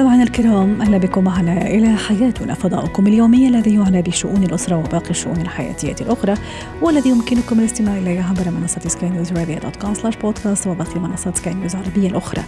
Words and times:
مستمعينا 0.00 0.24
الكرام 0.24 0.82
أهلا 0.82 0.98
بكم 0.98 1.24
معنا 1.24 1.66
إلى 1.66 1.96
حياتنا 1.96 2.54
فضاؤكم 2.54 3.06
اليومي 3.06 3.48
الذي 3.48 3.74
يعنى 3.74 4.02
بشؤون 4.02 4.42
الأسرة 4.44 4.76
وباقي 4.76 5.10
الشؤون 5.10 5.40
الحياتية 5.40 5.94
الأخرى 6.00 6.34
والذي 6.82 7.10
يمكنكم 7.10 7.60
الاستماع 7.60 7.98
إليه 7.98 8.22
عبر 8.22 8.50
منصة 8.50 8.80
سكاي 8.88 9.10
نيوز 9.10 9.32
عربيه 9.32 9.58
dot 9.58 9.76
com 9.76 9.94
slash 9.94 10.16
بودكاست 10.16 10.66
وباقي 10.66 11.00
منصات 11.00 11.36
سكاي 11.36 11.54
نيوز 11.54 11.76
العربية 11.76 12.08
الأخرى. 12.08 12.42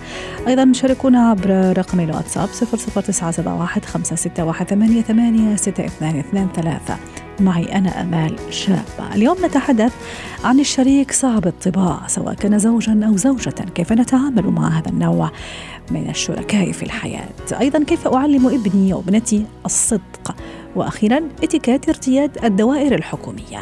أيضا 0.49 0.73
شاركونا 0.73 1.31
عبر 1.31 1.79
رقم 1.79 2.01
الواتساب 2.01 2.49
00971 2.49 3.83
561 3.85 4.65
88 4.67 5.57
6223 5.57 7.22
معي 7.43 7.79
أنا 7.79 8.01
أمال 8.01 8.37
شابة 8.51 9.15
اليوم 9.15 9.37
نتحدث 9.45 9.93
عن 10.45 10.61
الشريك 10.61 11.13
صعب 11.13 11.47
الطباع 11.47 12.07
سواء 12.07 12.35
كان 12.35 12.59
زوجا 12.59 13.07
أو 13.07 13.17
زوجة 13.17 13.55
كيف 13.75 13.93
نتعامل 13.93 14.47
مع 14.47 14.69
هذا 14.79 14.89
النوع 14.89 15.31
من 15.91 16.11
الشركاء 16.11 16.73
في 16.73 16.83
الحياة؟ 16.83 17.29
أيضا 17.61 17.85
كيف 17.85 18.09
أعلم 18.09 18.47
ابني 18.47 18.95
وابنتي 18.95 19.47
الصدق؟ 19.67 20.35
وأخيرا 20.77 21.21
اتكات 21.43 21.89
ارتياد 21.89 22.45
الدوائر 22.45 22.95
الحكومية. 22.95 23.61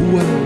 هو 0.00 0.41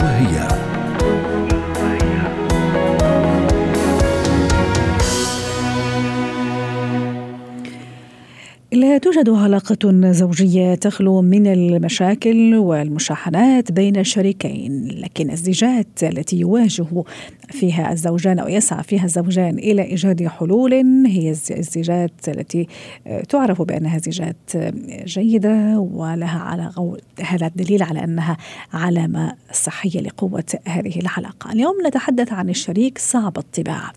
لا 8.76 8.98
توجد 8.98 9.30
علاقة 9.30 10.12
زوجية 10.12 10.74
تخلو 10.74 11.22
من 11.22 11.46
المشاكل 11.46 12.54
والمشاحنات 12.54 13.72
بين 13.72 13.96
الشريكين، 13.96 14.88
لكن 14.88 15.30
الزيجات 15.30 16.02
التي 16.02 16.36
يواجه 16.36 16.86
فيها 17.50 17.92
الزوجان 17.92 18.38
أو 18.38 18.48
يسعى 18.48 18.82
فيها 18.82 19.04
الزوجان 19.04 19.58
إلى 19.58 19.82
إيجاد 19.82 20.26
حلول 20.26 20.74
هي 21.06 21.30
الزيجات 21.30 22.28
التي 22.28 22.66
تعرف 23.28 23.62
بأنها 23.62 23.98
زيجات 23.98 24.36
جيدة 25.04 25.78
ولها 25.78 26.38
على 26.38 26.70
هذا 27.22 27.46
الدليل 27.46 27.82
على 27.82 28.04
أنها 28.04 28.36
علامة 28.72 29.32
صحية 29.52 30.00
لقوة 30.00 30.44
هذه 30.66 31.00
العلاقة. 31.00 31.52
اليوم 31.52 31.74
نتحدث 31.86 32.32
عن 32.32 32.48
الشريك 32.48 32.98
صعب 32.98 33.38
الطباع. 33.38 33.92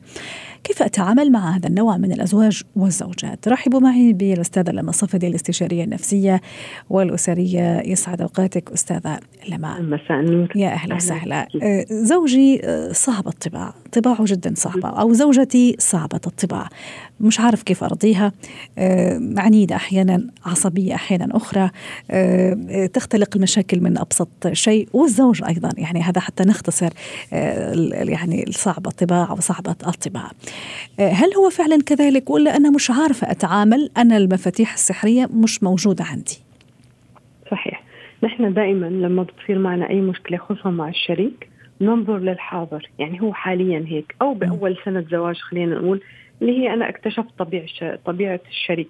كيف 0.63 0.83
أتعامل 0.83 1.31
مع 1.31 1.55
هذا 1.57 1.67
النوع 1.67 1.97
من 1.97 2.11
الأزواج 2.11 2.61
والزوجات؟ 2.75 3.47
رحبوا 3.47 3.79
معي 3.79 4.13
بالأستاذة 4.13 4.71
لما 4.71 4.91
صفدي 4.91 5.27
الاستشارية 5.27 5.83
النفسية 5.83 6.41
والأسرية 6.89 7.83
يسعد 7.85 8.21
أوقاتك 8.21 8.71
أستاذة 8.71 9.19
لما. 9.49 9.81
مساء 9.81 10.19
النور. 10.19 10.51
يا 10.55 10.69
أهلا 10.69 10.95
وسهلا. 10.95 11.47
زوجي 11.91 12.61
صعب 12.91 13.27
الطباع. 13.27 13.73
طباعه 13.91 14.23
جدا 14.25 14.53
صعبة. 14.55 14.89
أو 14.89 15.13
زوجتي 15.13 15.75
صعبة 15.79 16.19
الطباع. 16.27 16.69
مش 17.19 17.39
عارف 17.39 17.63
كيف 17.63 17.83
أرضيها. 17.83 18.31
عنيدة 19.37 19.75
أحيانا 19.75 20.27
عصبية 20.45 20.95
أحيانا 20.95 21.37
أخرى. 21.37 21.69
تختلق 22.87 23.29
المشاكل 23.35 23.81
من 23.81 23.97
أبسط 23.97 24.47
شيء. 24.51 24.87
والزوج 24.93 25.43
أيضا. 25.43 25.69
يعني 25.77 26.01
هذا 26.01 26.21
حتى 26.21 26.43
نختصر 26.43 26.89
يعني 27.31 28.45
صعب 28.51 28.87
الطباع 28.87 29.29
أو 29.29 29.39
صعبة 29.39 29.75
الطباع. 29.87 30.31
هل 30.99 31.33
هو 31.37 31.49
فعلا 31.49 31.81
كذلك 31.85 32.29
ولا 32.29 32.57
أنا 32.57 32.69
مش 32.71 32.91
عارفة 32.91 33.31
أتعامل؟ 33.31 33.89
أنا 33.97 34.17
المفاتيح 34.17 34.73
السحرية 34.73 35.29
مش 35.33 35.63
موجودة 35.63 36.03
عندي. 36.03 36.39
صحيح. 37.51 37.83
نحن 38.23 38.53
دائما 38.53 38.85
لما 38.85 39.23
بتصير 39.23 39.59
معنا 39.59 39.89
أي 39.89 40.01
مشكلة 40.01 40.37
خصوصا 40.37 40.69
مع 40.69 40.89
الشريك 40.89 41.49
ننظر 41.81 42.17
للحاضر. 42.17 42.89
يعني 42.99 43.21
هو 43.21 43.33
حاليا 43.33 43.85
هيك 43.87 44.15
أو 44.21 44.33
بأول 44.33 44.77
سنة 44.85 45.05
زواج 45.11 45.35
خلينا 45.35 45.75
نقول 45.75 46.01
اللي 46.41 46.59
هي 46.59 46.73
أنا 46.73 46.89
اكتشفت 46.89 47.29
طبيعة 47.37 47.95
طبيعة 48.05 48.39
الشريك. 48.49 48.89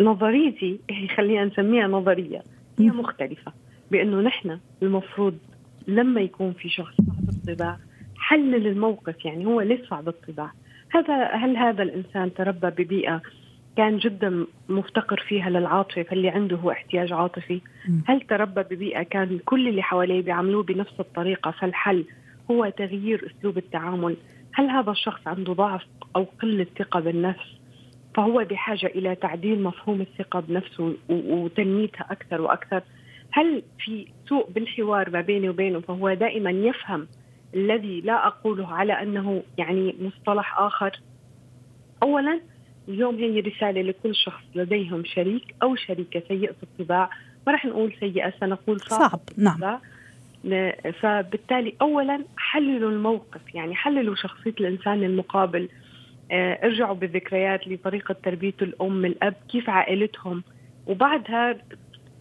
نظريتي 0.00 0.78
خلينا 1.16 1.44
نسميها 1.44 1.86
نظرية 1.86 2.42
هي 2.78 2.86
مختلفة. 2.86 3.52
بأنه 3.90 4.20
نحن 4.20 4.58
المفروض 4.82 5.38
لما 5.88 6.20
يكون 6.20 6.52
في 6.52 6.68
شخص 6.68 6.94
صعب 6.96 7.28
الطباع 7.28 7.78
حلل 8.26 8.66
الموقف 8.66 9.24
يعني 9.24 9.46
هو 9.46 9.60
ليش 9.60 9.88
صعب 9.88 10.08
الطباع 10.08 10.52
هذا 10.90 11.24
هل 11.24 11.56
هذا 11.56 11.82
الإنسان 11.82 12.34
تربى 12.34 12.84
ببيئة 12.84 13.22
كان 13.76 13.98
جدا 13.98 14.46
مفتقر 14.68 15.24
فيها 15.28 15.50
للعاطفة 15.50 16.02
فاللي 16.02 16.28
عنده 16.28 16.56
هو 16.56 16.70
احتياج 16.70 17.12
عاطفي؟ 17.12 17.60
هل 18.06 18.20
تربى 18.20 18.62
ببيئة 18.62 19.02
كان 19.02 19.38
كل 19.44 19.68
اللي 19.68 19.82
حواليه 19.82 20.22
بيعاملوه 20.22 20.62
بنفس 20.62 21.00
الطريقة؟ 21.00 21.50
فالحل 21.50 22.04
هو 22.50 22.68
تغيير 22.68 23.32
أسلوب 23.32 23.58
التعامل. 23.58 24.16
هل 24.54 24.70
هذا 24.70 24.90
الشخص 24.90 25.20
عنده 25.26 25.52
ضعف 25.52 25.82
أو 26.16 26.26
قلة 26.42 26.66
ثقة 26.78 27.00
بالنفس؟ 27.00 27.58
فهو 28.14 28.44
بحاجة 28.50 28.86
إلى 28.86 29.14
تعديل 29.14 29.62
مفهوم 29.62 30.00
الثقة 30.00 30.40
بنفسه 30.40 30.94
وتنميتها 31.08 32.06
أكثر 32.10 32.40
وأكثر. 32.40 32.82
هل 33.30 33.62
في 33.78 34.06
سوء 34.28 34.50
بالحوار 34.50 35.10
ما 35.10 35.20
بيني 35.20 35.48
وبينه؟ 35.48 35.80
فهو 35.80 36.14
دائما 36.14 36.50
يفهم 36.50 37.06
الذي 37.54 38.00
لا 38.00 38.26
أقوله 38.26 38.74
على 38.74 38.92
أنه 38.92 39.42
يعني 39.58 39.94
مصطلح 40.00 40.58
آخر. 40.58 41.00
أولا 42.02 42.40
اليوم 42.88 43.16
هي 43.16 43.40
رسالة 43.40 43.82
لكل 43.82 44.14
شخص 44.14 44.42
لديهم 44.54 45.04
شريك 45.04 45.54
أو 45.62 45.76
شريكة 45.76 46.22
سيئة 46.28 46.54
الطباع 46.62 47.10
ما 47.46 47.52
راح 47.52 47.64
نقول 47.64 47.92
سيئة 48.00 48.32
سنقول 48.40 48.80
صعب, 48.80 49.00
صعب. 49.00 49.20
نعم. 49.36 49.78
فبالتالي 51.00 51.74
أولا 51.82 52.24
حللوا 52.36 52.90
الموقف 52.90 53.54
يعني 53.54 53.74
حللوا 53.74 54.14
شخصية 54.14 54.54
الإنسان 54.60 55.04
المقابل. 55.04 55.68
ارجعوا 56.32 56.94
بالذكريات 56.94 57.68
لطريقة 57.68 58.16
تربية 58.22 58.54
الأم 58.62 59.04
الأب 59.04 59.34
كيف 59.48 59.70
عائلتهم. 59.70 60.42
وبعدها 60.86 61.56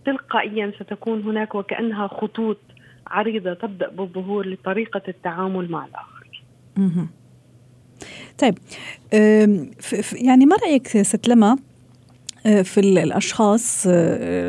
تلقائيا 0.05 0.71
ستكون 0.79 1.21
هناك 1.21 1.55
وكأنها 1.55 2.07
خطوط 2.07 2.57
عريضة 3.07 3.53
تبدأ 3.53 3.89
بالظهور 3.89 4.47
لطريقة 4.47 5.01
التعامل 5.07 5.71
مع 5.71 5.85
الآخر. 5.85 6.15
طيب 8.37 8.57
يعني 10.13 10.45
ما 10.45 10.55
رأيك 10.55 10.87
ست 10.87 11.27
لما 11.27 11.57
في 12.63 12.79
الأشخاص 12.79 13.87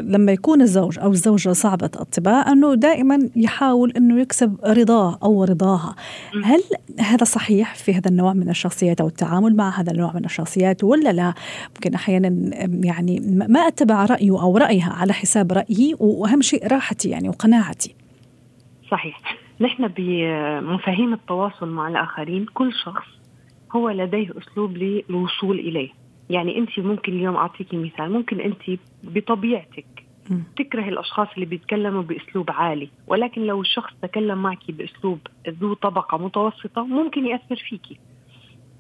لما 0.09 0.33
يكون 0.33 0.62
الزوج 0.62 0.99
أو 0.99 1.11
الزوجة 1.11 1.53
صعبة 1.53 1.91
الطباع 2.00 2.53
أنه 2.53 2.75
دائما 2.75 3.28
يحاول 3.37 3.93
أنه 3.97 4.21
يكسب 4.21 4.56
رضاه 4.65 5.19
أو 5.22 5.45
رضاها. 5.45 5.97
هل 6.45 6.62
هذا 7.00 7.25
صحيح 7.25 7.75
في 7.75 7.95
هذا 7.95 8.11
النوع 8.11 8.33
من 8.33 8.49
الشخصيات 8.49 9.00
أو 9.00 9.06
التعامل 9.06 9.56
مع 9.56 9.81
هذا 9.81 9.93
النوع 9.93 10.12
من 10.15 10.25
الشخصيات 10.25 10.84
ولا 10.84 11.12
لا؟ 11.12 11.34
ممكن 11.75 11.95
أحيانا 11.95 12.28
يعني 12.84 13.21
ما 13.49 13.61
أتبع 13.61 14.05
رأيه 14.05 14.43
أو 14.43 14.56
رأيها 14.56 14.93
على 14.93 15.12
حساب 15.12 15.53
رايي 15.53 15.95
وأهم 15.99 16.43
شيء 16.43 16.66
راحتي 16.66 17.09
يعني 17.09 17.28
وقناعتي. 17.28 17.95
صحيح. 18.91 19.21
نحن 19.61 19.89
بمفاهيم 19.89 21.13
التواصل 21.13 21.69
مع 21.69 21.89
الآخرين 21.89 22.47
كل 22.55 22.73
شخص 22.85 23.07
هو 23.77 23.91
لديه 23.91 24.31
أسلوب 24.39 24.77
للوصول 24.77 25.59
إليه. 25.59 25.89
يعني 26.31 26.59
أنت 26.59 26.79
ممكن 26.79 27.13
اليوم 27.13 27.37
اعطيكي 27.37 27.77
مثال 27.77 28.13
ممكن 28.13 28.41
أنت 28.41 28.81
بطبيعتك 29.03 29.87
تكره 30.57 30.89
الأشخاص 30.89 31.29
اللي 31.35 31.47
بيتكلموا 31.47 32.03
بأسلوب 32.03 32.51
عالي 32.51 32.89
ولكن 33.07 33.43
لو 33.43 33.61
الشخص 33.61 33.93
تكلم 34.03 34.43
معك 34.43 34.71
بأسلوب 34.71 35.19
ذو 35.49 35.75
طبقة 35.75 36.19
متوسطة 36.19 36.87
ممكن 36.87 37.27
يأثر 37.27 37.57
فيكي 37.69 37.99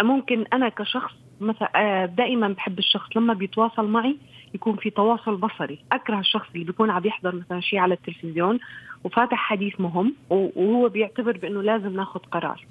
ممكن 0.02 0.44
أنا 0.52 0.68
كشخص 0.68 1.14
مثلا 1.40 2.06
دائما 2.06 2.48
بحب 2.48 2.78
الشخص 2.78 3.16
لما 3.16 3.34
بيتواصل 3.34 3.88
معي 3.88 4.16
يكون 4.54 4.76
في 4.76 4.90
تواصل 4.90 5.36
بصري. 5.36 5.78
أكره 5.92 6.18
الشخص 6.18 6.46
اللي 6.54 6.64
بيكون 6.64 6.90
عم 6.90 7.06
يحضر 7.06 7.34
مثلا 7.34 7.60
شيء 7.60 7.78
على 7.78 7.94
التلفزيون 7.94 8.58
وفاتح 9.04 9.38
حديث 9.38 9.80
مهم 9.80 10.14
وهو 10.30 10.88
بيعتبر 10.88 11.36
بأنه 11.36 11.62
لازم 11.62 11.96
ناخذ 11.96 12.20
قرار. 12.20 12.66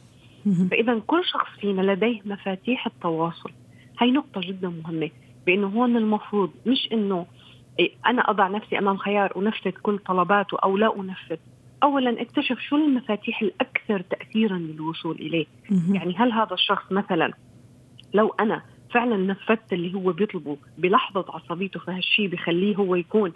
فاذا 0.71 0.99
كل 1.07 1.25
شخص 1.25 1.59
فينا 1.59 1.81
لديه 1.81 2.21
مفاتيح 2.25 2.85
التواصل. 2.87 3.51
هاي 3.99 4.11
نقطة 4.11 4.41
جدا 4.41 4.69
مهمة 4.69 5.09
بأنه 5.45 5.67
هون 5.67 5.97
المفروض 5.97 6.51
مش 6.65 6.89
أنه 6.91 7.25
أنا 8.07 8.29
أضع 8.29 8.47
نفسي 8.47 8.77
أمام 8.77 8.97
خيار 8.97 9.33
أنفذ 9.37 9.71
كل 9.71 9.97
طلباته 9.97 10.57
أو 10.63 10.77
لا 10.77 10.99
أنفذ. 10.99 11.37
أولا 11.83 12.21
اكتشف 12.21 12.59
شو 12.59 12.75
المفاتيح 12.75 13.41
الأكثر 13.41 14.01
تأثيرا 14.01 14.57
للوصول 14.57 15.15
إليه. 15.15 15.45
يعني 15.91 16.15
هل 16.17 16.31
هذا 16.31 16.53
الشخص 16.53 16.91
مثلا 16.91 17.33
لو 18.13 18.35
أنا 18.39 18.61
فعلا 18.93 19.17
نفذت 19.17 19.73
اللي 19.73 19.93
هو 19.93 20.11
بيطلبه 20.11 20.57
بلحظة 20.77 21.25
عصبيته 21.29 21.79
فهالشيء 21.79 22.27
بخليه 22.27 22.75
هو 22.75 22.95
يكون 22.95 23.33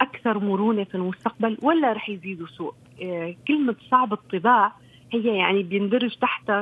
أكثر 0.00 0.38
مرونة 0.38 0.84
في 0.84 0.94
المستقبل 0.94 1.58
ولا 1.62 1.92
رح 1.92 2.08
يزيد 2.08 2.44
سوء 2.44 2.74
كلمة 3.48 3.76
صعب 3.90 4.12
الطباع 4.12 4.72
هي 5.12 5.36
يعني 5.36 5.62
بيندرج 5.62 6.14
تحت 6.16 6.52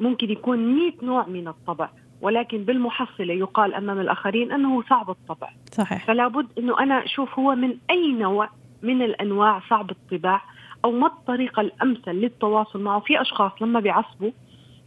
ممكن 0.00 0.30
يكون 0.30 0.76
100 0.76 0.92
نوع 1.02 1.26
من 1.26 1.48
الطبع 1.48 1.90
ولكن 2.20 2.64
بالمحصلة 2.64 3.34
يقال 3.34 3.74
أمام 3.74 4.00
الآخرين 4.00 4.52
أنه 4.52 4.82
صعب 4.82 5.10
الطبع. 5.10 5.50
صحيح. 5.72 6.06
فلا 6.06 6.28
بد 6.28 6.46
إنه 6.58 6.80
أنا 6.80 7.04
أشوف 7.04 7.38
هو 7.38 7.54
من 7.54 7.74
أي 7.90 8.12
نوع 8.12 8.50
من 8.82 9.02
الأنواع 9.02 9.62
صعب 9.70 9.90
الطباع 9.90 10.42
أو 10.84 10.90
ما 10.90 11.06
الطريقة 11.06 11.60
الأمثل 11.60 12.10
للتواصل 12.10 12.80
معه. 12.80 13.00
في 13.00 13.20
أشخاص 13.20 13.52
لما 13.60 13.80
بيعصبوا 13.80 14.30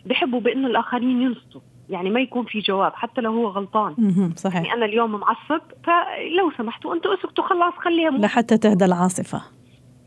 بحبوا 0.06 0.40
بإنه 0.40 0.68
الآخرين 0.68 1.22
ينصتوا. 1.22 1.62
يعني 1.92 2.10
ما 2.10 2.20
يكون 2.20 2.46
في 2.46 2.60
جواب 2.60 2.94
حتى 2.96 3.22
لو 3.22 3.32
هو 3.34 3.48
غلطان. 3.48 3.96
صحيح 4.36 4.56
يعني 4.56 4.74
أنا 4.74 4.86
اليوم 4.86 5.12
معصب 5.12 5.62
فلو 5.84 6.52
سمحتوا 6.58 6.96
أنتوا 6.96 7.14
أسكتوا 7.14 7.44
خلاص 7.44 7.74
خليها 7.74 8.10
مو- 8.10 8.18
لحتى 8.22 8.58
تهدى 8.58 8.86
العاصفة 8.86 9.42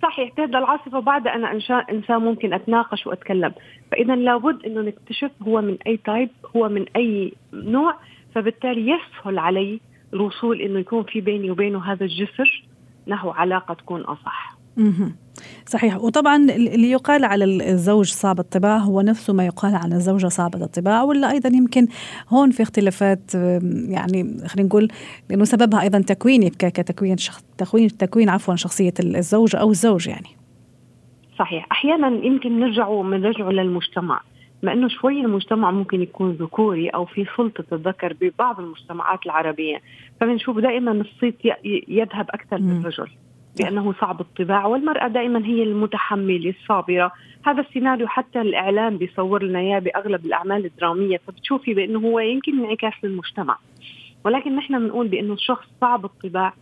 صحيح 0.02 0.31
تهدى 0.36 0.58
العاصفة 0.58 1.00
بعد 1.00 1.26
أنا 1.26 1.52
انشاء 1.52 1.92
إنسان 1.94 2.16
ممكن 2.16 2.52
أتناقش 2.52 3.06
وأتكلم 3.06 3.52
فإذا 3.92 4.16
لابد 4.16 4.64
إنه 4.66 4.81
نكتشف 4.81 5.31
هو 5.42 5.60
من 5.60 5.76
أي 5.86 5.96
تايب 5.96 6.31
هو 6.56 6.69
من 6.69 6.84
أي 6.96 7.32
نوع 7.52 7.94
فبالتالي 8.34 8.90
يسهل 8.90 9.38
علي 9.38 9.80
الوصول 10.14 10.60
إنه 10.60 10.78
يكون 10.78 11.02
في 11.02 11.20
بيني 11.20 11.50
وبينه 11.50 11.92
هذا 11.92 12.04
الجسر 12.04 12.64
نحو 13.08 13.30
علاقة 13.30 13.75
تكون 13.75 14.00
أصح. 14.00 14.53
صحيح. 15.67 15.97
وطبعا 15.97 16.37
اللي 16.37 16.91
يقال 16.91 17.25
على 17.25 17.44
الزوج 17.44 18.06
صعب 18.06 18.38
الطباع 18.38 18.76
هو 18.76 19.00
نفسه 19.00 19.32
ما 19.32 19.47
يقال 19.47 19.75
على 19.75 19.94
الزوجة 19.94 20.26
صعبة 20.26 20.65
الطباع 20.65 21.03
ولا 21.03 21.31
أيضا 21.31 21.49
يمكن 21.49 21.87
هون 22.29 22.50
في 22.50 22.62
اختلافات 22.62 23.35
يعني 23.88 24.38
خلينا 24.49 24.69
نقول 24.69 24.88
لأنه 25.31 25.44
سببها 25.44 25.82
أيضا 25.82 25.99
تكويني 26.00 26.50
ك- 26.50 26.56
كتكوين 26.67 27.17
شخص 27.17 27.44
تكوين 27.59 27.88
تكوين 27.88 28.29
عفوا 28.29 28.56
شخصية 28.56 28.94
الزوج 29.00 29.56
أو 29.56 29.71
الزوج 29.71 30.09
يعني. 30.09 30.29
صحيح. 31.38 31.67
أحيانا 31.73 32.09
يمكن 32.26 32.61
نرجعوا 32.61 33.03
بنرجعوا 33.03 33.53
للمجتمع 33.53 34.21
ما 34.62 34.73
إنه 34.73 34.88
شوي 34.88 35.21
المجتمع 35.21 35.71
ممكن 35.71 36.03
يكون 36.03 36.31
ذكوري 36.32 36.88
أو 36.88 37.05
في 37.05 37.26
سلطة 37.37 37.65
الذكر 37.73 38.17
ببعض 38.21 38.61
المجتمعات 38.61 39.19
العربية 39.26 39.76
فبنشوف 40.21 40.59
دائما 40.59 40.91
الصيت 40.93 41.35
يذهب 41.88 42.26
أكثر 42.31 42.59
مم. 42.59 42.71
بانه 43.58 43.94
صعب 44.00 44.20
الطباع 44.20 44.66
والمرأة 44.66 45.08
دائما 45.08 45.46
هي 45.46 45.62
المتحملة 45.62 46.54
الصابرة. 46.60 47.12
هذا 47.46 47.60
السيناريو 47.60 48.06
حتى 48.08 48.40
الإعلام 48.40 48.98
بيصور 48.98 49.42
لنا 49.42 49.58
إياه 49.58 49.78
بأغلب 49.78 50.26
الأعمال 50.26 50.64
الدرامية 50.64 51.16
فبتشوفي 51.26 51.74
بأنه 51.74 51.98
هو 51.98 52.20
يمكن 52.20 52.58
انعكاس 52.58 52.92
للمجتمع. 53.02 53.58
ولكن 54.24 54.56
نحن 54.56 54.78
بنقول 54.78 55.08
بأنه 55.08 55.32
الشخص 55.32 55.66
صعب 55.80 56.04
الطباع. 56.04 56.54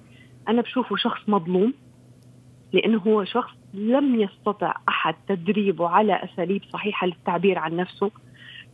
أنا 0.48 0.62
بشوفه 0.62 0.96
شخص 0.96 1.28
مظلوم 1.28 1.72
لأنه 2.72 2.98
هو 2.98 3.24
شخص 3.24 3.54
لم 3.74 4.20
يستطع 4.20 4.74
أحد 4.88 5.14
تدريبه 5.28 5.88
على 5.88 6.24
أساليب 6.24 6.62
صحيحة 6.72 7.06
للتعبير 7.06 7.58
عن 7.58 7.76
نفسه. 7.76 8.10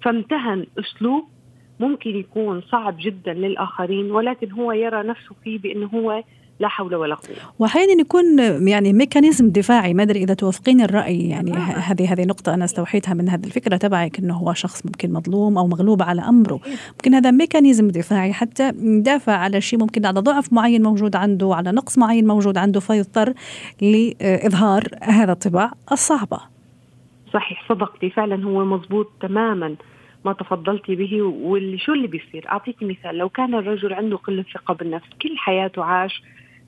فامتهن 0.02 0.66
أسلوب 0.78 1.24
ممكن 1.80 2.16
يكون 2.16 2.60
صعب 2.60 2.96
جدا 3.00 3.34
للآخرين 3.34 4.10
ولكن 4.10 4.52
هو 4.52 4.72
يرى 4.72 5.02
نفسه 5.02 5.34
فيه 5.44 5.58
بأنه 5.58 5.86
هو 5.86 6.22
لا 6.60 6.68
حول 6.68 6.94
ولا 6.94 7.14
قوة. 7.14 7.36
واحيانا 7.58 8.00
يكون 8.00 8.38
يعني 8.68 8.92
ميكانيزم 8.92 9.48
دفاعي 9.50 9.94
ما 9.94 10.02
أدري 10.02 10.22
إذا 10.22 10.34
توافقين 10.34 10.80
الرأي 10.80 11.28
يعني 11.28 11.52
هذه 11.52 12.12
هذه 12.12 12.24
نقطة 12.24 12.54
أنا 12.54 12.64
استوحيتها 12.64 13.14
من 13.14 13.28
هذه 13.28 13.46
الفكرة 13.46 13.76
تبعك 13.76 14.18
إنه 14.18 14.34
هو 14.34 14.52
شخص 14.52 14.86
ممكن 14.86 15.12
مظلوم 15.12 15.58
أو 15.58 15.66
مغلوب 15.66 16.02
على 16.02 16.22
أمره. 16.22 16.60
ممكن 16.92 17.14
هذا 17.14 17.30
ميكانيزم 17.30 17.88
دفاعي 17.88 18.32
حتى 18.32 18.68
يدافع 18.68 19.32
على 19.32 19.60
شيء 19.60 19.78
ممكن 19.78 20.06
على 20.06 20.20
ضعف 20.20 20.52
معين 20.52 20.82
موجود 20.82 21.16
عنده 21.16 21.54
على 21.54 21.72
نقص 21.72 21.98
معين 21.98 22.26
موجود 22.26 22.58
عنده 22.58 22.80
فيضطر 22.80 23.32
لإظهار 23.82 24.84
هذا 25.02 25.32
الطباع 25.32 25.72
الصعبة. 25.92 26.40
صحيح 27.32 27.68
صدقتي. 27.68 28.10
فعلا 28.10 28.44
هو 28.44 28.64
مزبوط 28.64 29.10
تماما 29.20 29.74
ما 30.24 30.32
تفضلتي 30.32 30.94
به 30.94 31.22
واللي 31.22 31.78
شو 31.78 31.92
اللي 31.92 32.06
بيصير؟ 32.06 32.48
أعطيكي 32.48 32.84
مثال 32.84 33.18
لو 33.18 33.28
كان 33.28 33.54
الرجل 33.54 33.92
عنده 33.92 34.16
قلة 34.16 34.44
ثقة 34.54 34.74
بالنفس 34.74 35.06
كل 35.22 35.36
حياته 35.36 35.84
عاش 35.84 36.22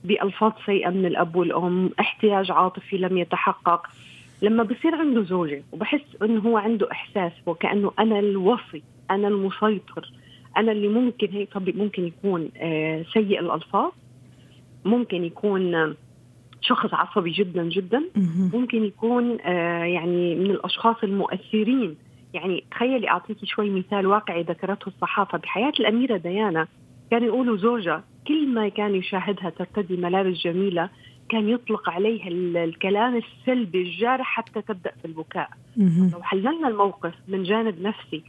بألفاظ 0.05 0.53
سيئة 0.67 0.91
من 0.91 1.07
الأب 1.07 1.37
والأم 1.37 1.91
احتياج 2.01 2.51
عاطفي 2.51 2.97
لم 2.97 3.19
يتحقق. 3.19 3.87
لما 4.43 4.63
بصير 4.63 4.95
عنده 4.95 5.23
زوجة 5.23 5.63
وبحس 5.73 6.17
إنه 6.23 6.41
هو 6.41 6.57
عنده 6.57 6.91
إحساس 6.93 7.33
وكأنه 7.47 7.93
أنا 7.99 8.19
الوصي 8.19 8.83
أنا 9.11 9.29
المسيطر 9.29 10.13
أنا 10.57 10.73
اللي 10.73 10.89
ممكن 10.89 11.29
هيك 11.33 11.53
طب 11.53 11.77
ممكن 11.77 12.05
يكون 12.07 12.49
آه 12.57 13.05
سيء 13.13 13.41
الألفاظ 13.41 13.93
ممكن 14.85 15.25
يكون 15.25 15.75
آه، 15.75 15.95
شخص 16.61 16.95
عصبي 16.95 17.31
جدا 17.31 17.63
جدا. 17.69 18.03
ممكن 18.55 18.85
يكون 18.85 19.39
آه 19.41 19.85
يعني 19.85 20.35
من 20.35 20.51
الأشخاص 20.51 20.97
المؤثرين. 21.03 21.97
يعني 22.35 22.65
تخيلي 22.71 23.09
أعطيكي 23.09 23.47
شوي 23.47 23.71
مثال 23.71 24.07
واقعي 24.07 24.43
ذكرته 24.43 24.89
الصحافة. 24.89 25.39
بحياة 25.39 25.73
الأميرة 25.81 26.17
ديانا 26.17 26.67
كانوا 27.11 27.27
يقولوا 27.27 27.57
زوجها 27.57 28.05
كل 28.31 28.49
ما 28.49 28.69
كان 28.69 28.95
يشاهدها 28.95 29.51
ترتدي 29.51 29.97
ملابس 29.97 30.37
جميلة 30.39 30.89
كان 31.29 31.49
يطلق 31.49 31.91
عليها 31.91 32.29
ال- 32.29 32.57
الكلام 32.57 33.17
السلبي 33.17 33.83
الجارح 33.83 34.27
حتى 34.27 34.63
تبدأ 34.63 34.91
في 35.03 35.05
البكاء. 35.05 35.51
لو 36.13 36.23
حللنا 36.23 36.69
الموقف 36.69 37.15
من 37.29 37.43
جانب 37.43 37.83
نفسي 37.83 38.23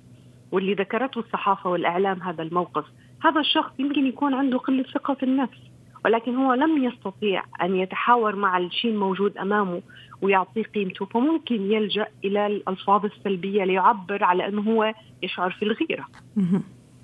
واللي 0.52 0.74
ذكرته 0.74 1.20
الصحافة 1.20 1.70
والإعلام 1.70 2.22
هذا 2.22 2.44
الموقف 2.44 2.86
هذا 3.24 3.40
الشخص 3.42 3.72
يمكن 3.80 4.08
يكون 4.08 4.34
عنده 4.34 4.58
قلة 4.58 4.84
ثقة 4.84 5.14
في 5.14 5.24
النفس 5.24 5.58
ولكن 6.06 6.36
هو 6.36 6.54
لم 6.54 6.84
يستطيع 6.84 7.44
أن 7.62 7.76
يتحاور 7.76 8.36
مع 8.36 8.58
الشيء 8.58 8.92
الموجود 8.92 9.38
أمامه 9.38 9.82
ويعطيه 10.22 10.64
قيمته 10.64 11.06
فممكن 11.06 11.72
يلجأ 11.72 12.08
إلى 12.26 12.48
الألفاظ 12.48 13.06
السلبية 13.06 13.64
ليعبر 13.64 14.24
على 14.24 14.48
أنه 14.48 14.62
هو 14.62 14.94
يشعر 15.24 15.52
في 15.52 15.64
الغيرة. 15.66 16.06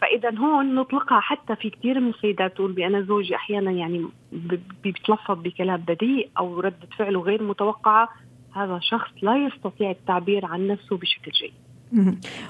فإذا 0.02 0.38
هون 0.38 0.76
نطلقها 0.76 1.20
حتى 1.20 1.56
في 1.56 1.70
كثير 1.70 2.00
من 2.00 2.10
السيدات 2.10 2.56
تقول 2.56 2.72
بأنا 2.72 3.02
زوجي 3.02 3.36
أحيانا 3.36 3.72
يعني 3.72 4.06
بيتلفظ 4.84 5.38
بكلام 5.42 5.84
بذيء 5.88 6.30
أو 6.38 6.60
ردة 6.60 6.88
فعله 6.98 7.22
غير 7.22 7.44
متوقعة. 7.44 8.10
هذا 8.56 8.80
شخص 8.82 9.12
لا 9.22 9.48
يستطيع 9.48 9.92
التعبير 9.92 10.46
عن 10.46 10.68
نفسه 10.68 10.98
بشكل 10.98 11.32
جيد. 11.32 11.54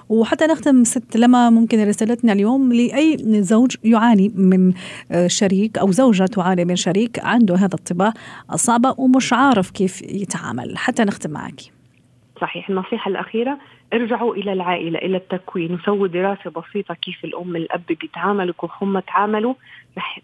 وحتى 0.09 0.45
نختم 0.45 0.83
ست 0.83 1.17
لما 1.17 1.49
ممكن 1.49 1.87
رسالتنا 1.87 2.33
اليوم 2.33 2.73
لأي 2.73 3.17
زوج 3.43 3.75
يعاني 3.83 4.31
من 4.35 4.73
آه، 5.11 5.27
شريك 5.27 5.77
أو 5.77 5.91
زوجة 5.91 6.23
تعاني 6.23 6.65
من 6.65 6.75
شريك 6.75 7.19
عنده 7.19 7.55
هذا 7.55 7.73
الطباع 7.73 8.13
الصعبة 8.53 8.95
ومش 8.97 9.33
عارف 9.33 9.71
كيف 9.71 10.01
يتعامل. 10.01 10.77
حتى 10.77 11.03
نختم 11.03 11.31
معك. 11.31 11.61
صحيح. 12.41 12.69
النصيحة 12.69 13.11
الأخيرة 13.11 13.57
ارجعوا 13.93 14.35
إلى 14.35 14.53
العائلة 14.53 14.99
إلى 14.99 15.17
التكوين 15.17 15.73
وسووا 15.73 16.07
دراسة 16.07 16.49
بسيطة 16.49 16.93
كيف 16.93 17.25
الأم 17.25 17.55
الأب 17.55 17.81
بيتعاملوا 17.89 18.53
كيف 18.61 18.71
هم 18.81 18.99
تعاملوا. 18.99 19.53
رح 19.97 20.19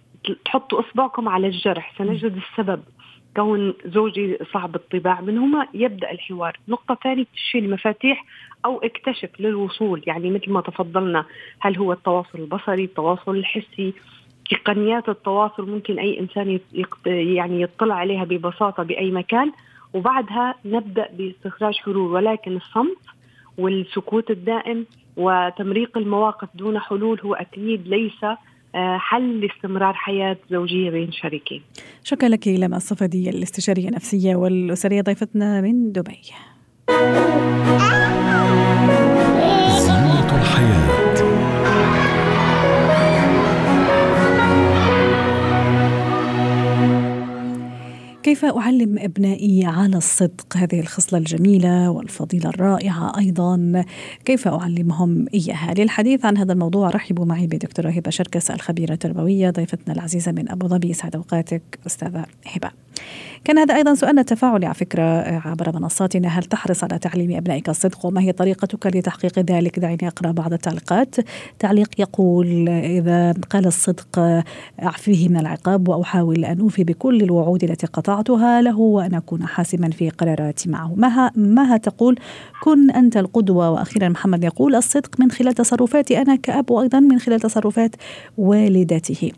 تحطوا 0.46 0.80
إصبعكم 0.80 1.30
على 1.30 1.48
الجرح 1.48 1.94
سنجد 1.98 2.36
السبب. 2.38 2.84
كون 3.36 3.74
زوجي 3.86 4.38
صعب 4.54 4.76
الطباع 4.76 5.22
من 5.22 5.38
هما 5.38 5.68
يبدأ 5.74 6.12
الحوار. 6.12 6.58
نقطة 6.68 6.98
ثانية 7.04 7.26
تشيل 7.36 7.66
المفاتيح 7.66 8.26
أو 8.66 8.78
اكتشف 8.80 9.30
للوصول. 9.40 10.02
يعني 10.08 10.30
مثل 10.30 10.52
ما 10.52 10.62
تفضلنا 10.62 11.26
هل 11.60 11.78
هو 11.78 11.94
التواصل 11.94 12.40
البصري 12.40 12.84
التواصل 12.84 13.36
الحسي؟ 13.36 13.94
تقنيات 14.50 15.10
التواصل 15.10 15.70
ممكن 15.70 16.00
أي 16.00 16.20
إنسان 16.20 16.60
يق- 16.74 16.98
يعني 17.06 17.62
يطلع 17.62 17.96
عليها 17.96 18.24
ببساطة 18.24 18.84
بأي 18.84 19.12
مكان. 19.12 19.52
وبعدها 19.94 20.56
نبدأ 20.66 21.10
باستخراج 21.14 21.76
حلول 21.78 22.12
ولكن 22.12 22.56
الصمت 22.56 22.98
والسكوت 23.58 24.32
الدائم 24.32 24.86
وتمريق 25.18 25.98
المواقف 25.98 26.48
دون 26.56 26.80
حلول 26.80 27.20
هو 27.22 27.34
أكيد 27.34 27.88
ليس 27.88 28.24
آه، 28.76 28.98
حل 28.98 29.40
لاستمرار 29.42 29.94
حياة 29.94 30.38
زوجية 30.52 30.90
بين 30.90 31.12
شريكين. 31.12 31.62
شكرا 32.04 32.30
لك 32.30 32.48
لما 32.48 32.78
الصفدي 32.78 33.30
الاستشارية 33.30 33.88
النفسية 33.88 34.36
والأسرية 34.36 35.02
ضيفتنا 35.02 35.62
من 35.62 35.92
دبي 35.92 36.22
كيف 48.24 48.46
أعلم 48.46 49.00
أبنائي 49.00 49.66
على 49.66 49.98
الصدق؟ 49.98 50.58
هذه 50.58 50.80
الخصلة 50.80 51.20
الجميلة 51.20 51.90
والفضيلة 51.90 52.50
الرائعة 52.50 53.18
أيضا. 53.18 53.84
كيف 54.26 54.48
أعلمهم 54.48 55.26
إياها؟ 55.34 55.74
للحديث 55.74 56.26
عن 56.26 56.38
هذا 56.38 56.54
الموضوع 56.54 56.90
رحبوا 56.90 57.26
معي 57.26 57.48
بدكتورة 57.48 57.90
هبة 57.90 58.10
شركس 58.10 58.52
الخبيرة 58.52 58.94
التربوية 58.94 59.50
ضيفتنا 59.50 59.94
العزيزة 59.94 60.32
من 60.32 60.52
أبو 60.52 60.68
ظبي. 60.68 60.90
يسعد 60.90 61.16
أوقاتك 61.16 61.80
أستاذة 61.88 62.26
هبة. 62.46 62.83
كان 63.44 63.58
هذا 63.58 63.76
أيضا 63.76 63.96
سؤالنا 63.96 64.22
التفاعلي 64.22 64.66
على 64.66 64.76
فكرة 64.76 65.02
عبر 65.48 65.80
منصاتنا. 65.80 66.28
هل 66.28 66.44
تحرص 66.44 66.84
على 66.84 67.00
تعليم 67.00 67.36
أبنائك 67.38 67.70
الصدق؟ 67.70 68.06
وما 68.06 68.22
هي 68.22 68.32
طريقتك 68.32 68.88
لتحقيق 68.88 69.40
ذلك؟ 69.40 69.80
دعيني 69.80 70.08
أقرأ 70.08 70.32
بعض 70.32 70.54
التعليقات. 70.54 71.16
تعليق 71.60 71.90
يقول 72.00 72.70
إذا 72.70 73.34
قال 73.50 73.66
الصدق 73.66 74.20
أعفيه 74.84 75.30
من 75.30 75.38
العقاب 75.38 75.88
وأحاول 75.88 76.46
أن 76.46 76.60
أوفي 76.60 76.84
بكل 76.84 77.22
الوعود 77.22 77.64
التي 77.64 77.88
قطعتها 77.88 78.62
له 78.62 78.80
وأن 78.80 79.14
أكون 79.14 79.48
حاسما 79.48 79.90
في 79.90 80.10
قراراتي 80.10 80.70
معه. 80.70 80.94
مها, 80.96 81.32
مها 81.36 81.78
تقول 81.78 82.20
كن 82.64 82.92
أنت 82.92 83.18
القدوة. 83.18 83.72
وأخيرا 83.72 84.10
محمد 84.10 84.44
يقول 84.44 84.76
الصدق 84.76 85.20
من 85.20 85.32
خلال 85.32 85.54
تصرفاتي 85.54 86.22
أنا 86.22 86.36
كأب 86.36 86.72
وأيضا 86.72 87.00
من 87.00 87.20
خلال 87.20 87.40
تصرفات 87.40 87.96
والدته. 88.38 89.32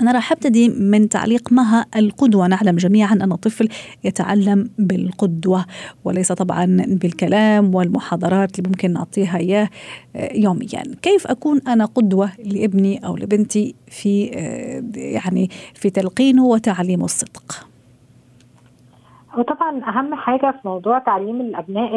أنا 0.00 0.12
راح 0.12 0.32
أبتدي 0.32 0.68
من 0.68 1.08
تعليق 1.08 1.52
مها 1.52 1.86
القدوة. 1.96 2.46
نعلم 2.46 2.76
جميعا 2.76 3.12
أن 3.12 3.32
الطفل 3.32 3.68
يتعلم 4.04 4.70
بالقدوة 4.78 5.64
وليس 6.04 6.32
طبعا 6.32 6.66
بالكلام 6.88 7.74
والمحاضرات 7.74 8.58
اللي 8.58 8.68
ممكن 8.68 8.92
نعطيها 8.92 9.38
إياه 9.38 9.68
آه، 10.16 10.32
يوميا. 10.34 10.82
كيف 11.02 11.26
أكون 11.26 11.60
أنا 11.68 11.84
قدوة 11.84 12.30
لابني 12.44 13.06
أو 13.06 13.16
لبنتي 13.16 13.74
في 13.86 14.30
آه، 14.34 14.82
يعني 14.94 15.48
في 15.74 15.90
تلقينه 15.90 16.44
وتعليمه 16.44 17.04
الصدق؟ 17.04 17.66
وطبعا 19.38 19.84
أهم 19.88 20.14
حاجة 20.14 20.50
في 20.50 20.68
موضوع 20.68 20.98
تعليم 20.98 21.40
الأبناء 21.40 21.96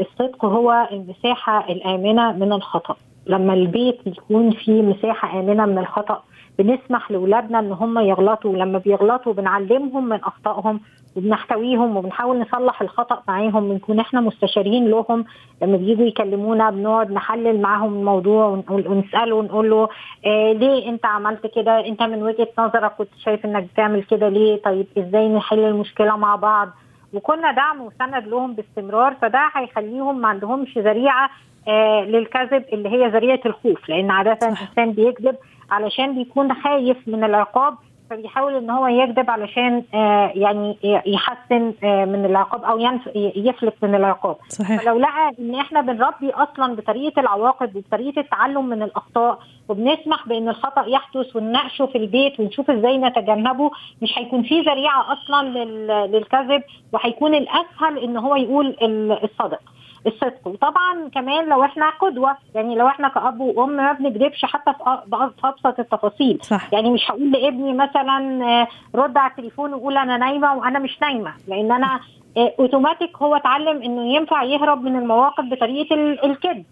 الصدق 0.00 0.44
هو 0.44 0.88
المساحة 0.92 1.70
الآمنة 1.70 2.32
من 2.32 2.52
الخطأ. 2.52 2.96
لما 3.26 3.54
البيت 3.54 3.98
يكون 4.06 4.50
فيه 4.50 4.82
مساحة 4.82 5.40
آمنة 5.40 5.66
من 5.66 5.78
الخطأ 5.78 6.22
بنسمح 6.58 7.10
لاولادنا 7.10 7.58
إن 7.58 7.72
هم 7.72 7.98
يغلطوا. 7.98 8.50
ولما 8.50 8.78
بيغلطوا 8.78 9.32
بنعلمهم 9.32 10.08
من 10.08 10.16
أخطائهم 10.24 10.80
وبنحتويهم 11.16 11.96
وبنحاول 11.96 12.40
نصلح 12.40 12.82
الخطأ 12.82 13.22
معاهم 13.28 13.68
بنكون 13.68 14.00
إحنا 14.00 14.20
مستشارين 14.20 14.88
لهم. 14.88 15.24
لما 15.62 15.76
بييجوا 15.76 16.06
يكلمونا 16.06 16.70
بنقعد 16.70 17.10
نحلل 17.10 17.60
معاهم 17.62 17.94
الموضوع 17.98 18.62
ونسأله 18.70 19.34
ونقول 19.34 19.70
له 19.70 19.88
آه 20.26 20.52
ليه 20.52 20.88
أنت 20.88 21.06
عملت 21.06 21.46
كده؟ 21.46 21.86
أنت 21.86 22.02
من 22.02 22.22
وجهة 22.22 22.48
نظرك 22.58 22.92
كنت 22.98 23.08
شايف 23.24 23.44
إنك 23.44 23.62
بتعمل 23.72 24.02
كده 24.02 24.28
ليه؟ 24.28 24.62
طيب 24.62 24.86
إزاي 24.98 25.28
نحل 25.28 25.58
المشكلة 25.58 26.16
مع 26.16 26.36
بعض؟ 26.36 26.68
وكنا 27.14 27.52
دعم 27.52 27.80
وسند 27.80 28.28
لهم 28.28 28.54
باستمرار 28.54 29.14
فده 29.22 29.50
هيخليهم 29.54 30.20
ما 30.20 30.28
عندهمش 30.28 30.78
ذريعة 30.78 31.30
آه 31.68 32.00
للكذب 32.04 32.64
اللي 32.72 32.88
هي 32.88 33.08
ذريعة 33.08 33.40
الخوف 33.46 33.88
لأن 33.88 34.10
عادة 34.10 34.38
الإنسان 34.42 34.92
بيكذب 34.92 35.36
علشان 35.70 36.14
بيكون 36.14 36.54
خايف 36.54 36.96
من 37.08 37.24
العقاب 37.24 37.74
فبيحاول 38.10 38.54
إن 38.54 38.70
هو 38.70 38.86
يكذب 38.86 39.30
علشان 39.30 39.82
آه 39.94 40.32
يعني 40.34 40.76
يحسن 41.06 41.72
آه 41.84 42.04
من 42.04 42.24
العقاب 42.24 42.64
أو 42.64 42.78
يفلت 43.14 43.74
من 43.82 43.94
العقاب 43.94 44.36
صحيح. 44.48 44.82
فلو 44.82 44.98
لقى 44.98 45.32
إن 45.40 45.54
إحنا 45.54 45.80
بنربي 45.80 46.30
أصلا 46.30 46.74
بطريقة 46.76 47.20
العواقب 47.20 47.76
وبطريقة 47.76 48.20
التعلم 48.20 48.66
من 48.66 48.82
الأخطاء 48.82 49.38
وبنسمح 49.68 50.28
بإن 50.28 50.48
الخطأ 50.48 50.84
يحدث 50.86 51.36
ونناقشه 51.36 51.86
في 51.86 51.98
البيت 51.98 52.40
ونشوف 52.40 52.70
إزاي 52.70 52.98
نتجنبه 52.98 53.70
مش 54.02 54.18
هيكون 54.18 54.42
في 54.42 54.60
ذريعة 54.60 55.12
أصلا 55.12 55.64
للكذب 56.06 56.62
وهيكون 56.92 57.34
الأسهل 57.34 57.98
إن 57.98 58.16
هو 58.16 58.36
يقول 58.36 58.76
الصدق 59.24 59.60
الصدق 60.06 60.46
وطبعا 60.46 61.08
كمان 61.14 61.48
لو 61.48 61.64
إحنا 61.64 61.90
قدوة 61.90 62.36
يعني 62.54 62.74
لو 62.74 62.88
إحنا 62.88 63.08
كأب 63.08 63.40
وأم 63.40 63.70
ما 63.70 63.92
بنكذبش 63.92 64.44
حتى 64.44 64.72
في 64.72 65.30
أبسط 65.44 65.80
التفاصيل. 65.80 66.38
صح. 66.42 66.72
يعني 66.72 66.90
مش 66.90 67.10
هقول 67.10 67.30
لابني 67.32 67.72
مثلا 67.72 68.44
آه، 68.44 68.68
رد 68.94 69.16
على 69.16 69.30
التليفون 69.30 69.74
وقول 69.74 69.96
أنا 69.96 70.16
نايمة 70.16 70.54
وأنا 70.54 70.78
مش 70.78 71.02
نايمة. 71.02 71.32
لأن 71.48 71.72
أنا 71.72 72.00
آه، 72.36 72.54
أوتوماتيك 72.58 73.16
هو 73.16 73.36
اتعلم 73.36 73.82
إنه 73.82 74.14
ينفع 74.14 74.42
يهرب 74.42 74.82
من 74.82 74.96
المواقف 74.96 75.44
بطريقة 75.44 75.94
الكذب. 76.24 76.64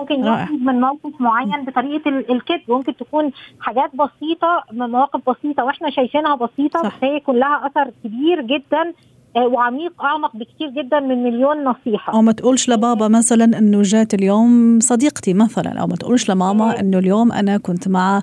ممكن 0.00 0.14
يهرب 0.24 0.62
من 0.62 0.80
موقف 0.80 1.20
معين 1.20 1.64
بطريقة 1.64 2.08
الكذب. 2.08 2.60
ممكن 2.68 2.96
تكون 2.96 3.30
حاجات 3.60 3.90
بسيطة 3.96 4.64
من 4.72 4.90
مواقف 4.90 5.30
بسيطة 5.30 5.64
وإحنا 5.64 5.90
شايفينها 5.90 6.34
بسيطة 6.34 6.82
بس 6.82 6.92
هي 7.02 7.20
كلها 7.20 7.66
أثر 7.66 7.90
كبير 8.04 8.40
جدا 8.40 8.92
وعميق 9.36 10.02
أعمق 10.02 10.36
بكثير 10.36 10.70
جدا 10.70 11.00
من 11.00 11.22
مليون 11.22 11.64
نصيحة. 11.64 12.12
أو 12.12 12.22
ما 12.22 12.32
تقولش 12.32 12.68
لبابا 12.68 13.08
مثلا 13.08 13.58
إنه 13.58 13.82
جات 13.82 14.14
اليوم 14.14 14.78
صديقتي 14.80 15.34
مثلا 15.34 15.80
أو 15.80 15.86
ما 15.86 15.96
تقولش 15.96 16.30
لماما 16.30 16.80
إنه 16.80 16.98
اليوم 16.98 17.32
أنا 17.32 17.58
كنت 17.58 17.88
مع 17.88 18.22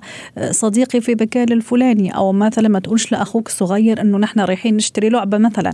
صديقي 0.50 1.00
في 1.00 1.12
مكان 1.12 1.52
الفلاني 1.52 2.16
أو 2.16 2.32
مثلا 2.32 2.68
ما 2.68 2.78
تقولش 2.78 3.12
لأخوك 3.12 3.46
الصغير 3.46 4.00
إنه 4.00 4.18
نحن 4.18 4.40
رايحين 4.40 4.76
نشتري 4.76 5.08
لعبة 5.08 5.38
مثلا. 5.38 5.72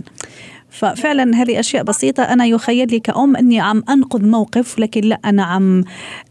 ففعلا 0.69 1.35
هذه 1.35 1.59
أشياء 1.59 1.83
بسيطة. 1.83 2.23
أنا 2.23 2.45
يخيل 2.45 2.87
لي 2.87 2.99
كأم 2.99 3.35
إني 3.35 3.59
عم 3.59 3.83
أنقذ 3.89 4.25
موقف 4.25 4.79
لكن 4.79 5.01
لا 5.01 5.19
أنا 5.25 5.43
عم 5.43 5.83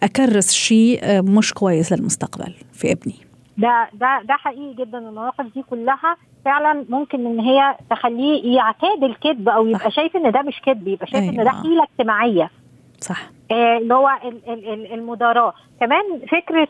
أكرس 0.03 0.53
شيء 0.53 1.23
مش 1.23 1.53
كويس 1.53 1.93
للمستقبل 1.93 2.53
في 2.73 2.93
ابني. 2.93 3.25
ده 3.59 3.89
ده 3.93 4.21
ده 4.25 4.35
حقيقي 4.35 4.75
جدا 4.75 4.99
المواقف 4.99 5.45
دي 5.55 5.63
كلها 5.63 6.17
فعلا 6.45 6.85
ممكن 6.89 7.27
إن 7.27 7.41
هي 7.41 7.77
تخليه 7.91 8.57
يعتاد 8.57 9.05
الكذب 9.05 9.49
أو 9.49 9.67
يبقى 9.67 9.91
شايف 9.91 10.17
إن 10.17 10.31
ده 10.33 10.43
مش 10.43 10.61
كذب 10.61 10.89
يبقى 10.89 11.07
شايف 11.07 11.23
أيوة. 11.23 11.33
إن 11.35 11.45
ده 11.45 11.51
أيوة. 11.51 11.63
حيلة 11.63 11.83
اجتماعية 11.83 12.51
صح 13.01 13.23
آه، 13.51 13.79
اللي 13.79 13.95
هو 13.95 14.11
المداراة 14.95 15.55
كمان 15.81 16.03
فكرة 16.31 16.69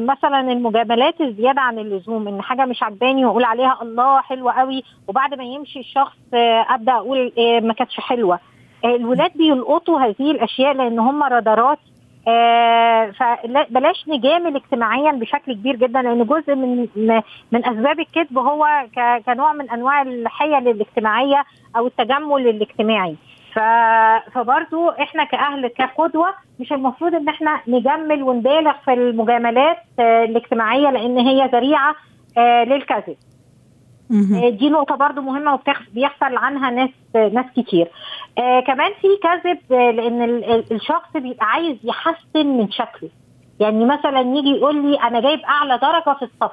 مثلا 0.00 0.40
المجاملات 0.52 1.20
الزيادة 1.20 1.60
عن 1.60 1.78
اللزوم 1.78 2.28
إن 2.28 2.42
حاجة 2.42 2.64
مش 2.64 2.82
عجباني 2.82 3.24
وأقول 3.24 3.44
عليها 3.44 3.78
الله 3.82 4.20
حلوة 4.20 4.52
قوي 4.52 4.84
وبعد 5.08 5.34
ما 5.34 5.44
يمشي 5.44 5.80
الشخص 5.80 6.16
آه، 6.34 6.66
أبدأ 6.68 6.92
أقول 6.92 7.32
آه، 7.38 7.60
ما 7.60 7.72
كانتش 7.72 8.00
حلوة 8.00 8.38
الولاد 8.84 9.30
بيلقطوا 9.36 10.00
هذه 10.00 10.30
الأشياء 10.30 10.72
لأن 10.72 10.98
هم 10.98 11.22
رادارات 11.22 11.78
فبلاش 13.12 14.04
نجامل 14.08 14.56
اجتماعيا 14.56 15.12
بشكل 15.12 15.52
كبير 15.52 15.76
جدا 15.76 16.02
لأن 16.02 16.24
جزء 16.24 16.54
من 16.54 16.88
من 17.52 17.66
أسباب 17.66 18.00
الكذب 18.00 18.38
هو 18.38 18.66
كنوع 19.26 19.52
من 19.52 19.70
أنواع 19.70 20.02
الحيل 20.02 20.68
الاجتماعية 20.68 21.44
أو 21.76 21.86
التجمل 21.86 22.48
الاجتماعي. 22.48 23.16
فبرضو 24.32 24.88
إحنا 24.90 25.24
كأهل 25.24 25.68
كقدوة 25.68 26.28
مش 26.60 26.72
المفروض 26.72 27.14
إن 27.14 27.28
إحنا 27.28 27.60
نجمل 27.68 28.22
ونبالغ 28.22 28.72
في 28.84 28.92
المجاملات 28.92 29.76
آه، 30.00 30.24
الاجتماعية 30.24 30.90
لأن 30.90 31.18
هي 31.18 31.46
ذريعة 31.46 31.94
آه، 32.38 32.64
للكذب. 32.64 33.08
آه، 33.08 33.27
دي 34.50 34.70
نقطة 34.70 34.94
برضو 34.94 35.20
مهمة 35.20 35.54
وبيحصل 35.54 36.36
عنها 36.36 36.70
ناس 36.70 36.90
ناس 37.14 37.46
كتير. 37.56 37.88
آه 38.38 38.60
كمان 38.60 38.90
في 39.00 39.08
كذب 39.22 39.58
آه 39.72 39.90
لأن 39.90 40.22
الشخص 40.70 41.12
بيبقى 41.14 41.46
عايز 41.46 41.76
يحسن 41.84 42.46
من 42.46 42.70
شكله. 42.70 43.10
يعني 43.60 43.84
مثلا 43.84 44.20
يجي 44.20 44.48
يقول 44.50 44.90
لي 44.90 44.96
أنا 45.00 45.20
جايب 45.20 45.40
أعلى 45.40 45.78
درجة 45.78 46.16
في 46.18 46.22
الصف. 46.24 46.52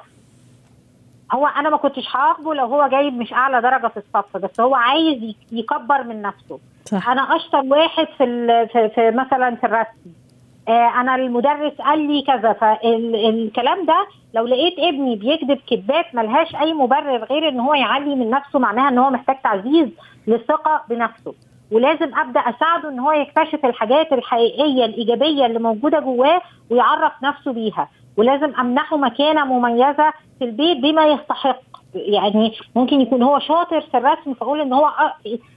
هو 1.32 1.46
أنا 1.46 1.70
ما 1.70 1.76
كنتش 1.76 2.16
هعاقبه 2.16 2.54
لو 2.54 2.66
هو 2.66 2.88
جايب 2.88 3.14
مش 3.18 3.32
أعلى 3.32 3.60
درجة 3.60 3.86
في 3.86 3.96
الصف 3.96 4.36
بس 4.36 4.60
هو 4.60 4.74
عايز 4.74 5.34
يكبر 5.52 6.02
من 6.02 6.22
نفسه. 6.22 6.58
صح. 6.84 7.08
أنا 7.08 7.36
أشطر 7.36 7.58
واحد 7.64 8.06
في, 8.18 8.66
في, 8.94 9.10
مثلا 9.10 9.54
في 9.54 9.66
الرسم. 9.66 9.90
آه 9.98 10.25
أنا 10.68 11.14
المدرس 11.14 11.72
قال 11.72 11.98
لي 11.98 12.22
كذا 12.22 12.52
فالكلام 12.52 13.86
ده 13.86 14.06
لو 14.34 14.46
لقيت 14.46 14.78
ابني 14.78 15.16
بيكذب 15.16 15.58
كذبات 15.70 16.14
ملهاش 16.14 16.54
أي 16.56 16.74
مبرر 16.74 17.24
غير 17.24 17.48
إن 17.48 17.60
هو 17.60 17.74
يعلي 17.74 18.14
من 18.14 18.30
نفسه 18.30 18.58
معناها 18.58 18.88
إن 18.88 18.98
هو 18.98 19.10
محتاج 19.10 19.36
تعزيز 19.42 19.88
للثقة 20.26 20.82
بنفسه. 20.88 21.34
ولازم 21.72 22.14
أبدأ 22.18 22.40
أساعده 22.40 22.88
إن 22.88 22.98
هو 22.98 23.12
يكتشف 23.12 23.64
الحاجات 23.66 24.12
الحقيقية 24.12 24.84
الإيجابية 24.84 25.46
اللي 25.46 25.58
موجودة 25.58 26.00
جواه 26.00 26.40
ويعرف 26.70 27.12
نفسه 27.22 27.52
بيها. 27.52 27.88
ولازم 28.16 28.52
أمنحه 28.60 28.96
مكانة 28.96 29.44
مميزة 29.44 30.12
في 30.38 30.44
البيت 30.44 30.78
بما 30.78 31.06
يستحق. 31.06 31.75
يعني 31.96 32.52
ممكن 32.76 33.00
يكون 33.00 33.22
هو 33.22 33.38
شاطر 33.38 33.80
في 33.80 33.96
الرسم 33.96 34.34
فأقول 34.34 34.60
إن 34.60 34.72
هو 34.72 34.90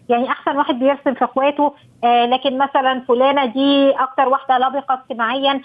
يعني 0.10 0.30
أحسن 0.30 0.58
واحد 0.58 0.80
بيرسم 0.80 1.14
في 1.14 1.26
أخواته. 1.26 1.74
آه 2.04 2.26
لكن 2.26 2.58
مثلا 2.58 3.02
فلانة 3.08 3.46
دي 3.46 3.90
أكتر 3.92 4.28
واحدة 4.30 4.58
لبقة 4.58 4.94
اجتماعيا. 4.94 5.62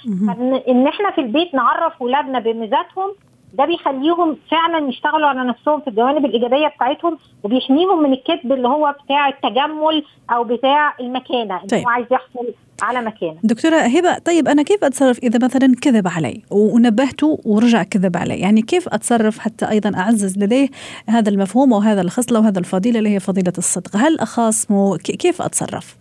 إن 0.69 0.87
إحنا 0.87 1.11
في 1.11 1.21
البيت 1.21 1.55
نعرف 1.55 2.03
ولادنا 2.03 2.39
بميزاتهم 2.39 3.11
ده 3.55 3.65
بيخليهم 3.65 4.37
فعلا 4.51 4.89
يشتغلوا 4.89 5.29
على 5.29 5.45
نفسهم 5.45 5.81
في 5.81 5.89
الجوانب 5.89 6.25
الإيجابية 6.25 6.69
بتاعتهم 6.69 7.19
وبيحميهم 7.45 8.03
من 8.03 8.13
الكذب 8.13 8.53
اللي 8.53 8.69
هو 8.69 8.95
بتاع 9.05 9.29
التجمل 9.29 10.05
أو 10.31 10.45
بتاع 10.45 10.95
المكانة 11.01 11.59
طيب. 11.71 11.85
هو 11.85 11.89
عايز 11.91 12.07
يحصل 12.11 12.47
على 12.83 13.03
مكانه. 13.03 13.37
دكتورة 13.43 13.77
هبة 13.77 14.19
طيب 14.19 14.49
أنا 14.49 14.63
كيف 14.63 14.85
أتصرف 14.85 15.19
إذا 15.19 15.45
مثلا 15.45 15.75
كذب 15.83 16.09
علي 16.09 16.43
ونبهته 16.51 17.41
ورجع 17.45 17.83
كذب 17.83 18.17
علي؟ 18.17 18.41
يعني 18.41 18.63
كيف 18.63 18.89
أتصرف 18.89 19.39
حتى 19.39 19.71
أيضا 19.71 19.99
أعزز 19.99 20.39
لديه 20.39 20.69
هذا 21.09 21.31
المفهوم 21.31 21.73
وهذا 21.73 22.01
الخصلة 22.01 22.41
وهذا 22.41 22.59
الفضيلة 22.59 22.99
اللي 22.99 23.15
هي 23.15 23.21
فضيلة 23.21 23.53
الصدق؟ 23.59 23.97
هل 23.97 24.19
اخاصمه 24.21 24.97
كيف 24.97 25.43
أتصرف؟ 25.43 25.97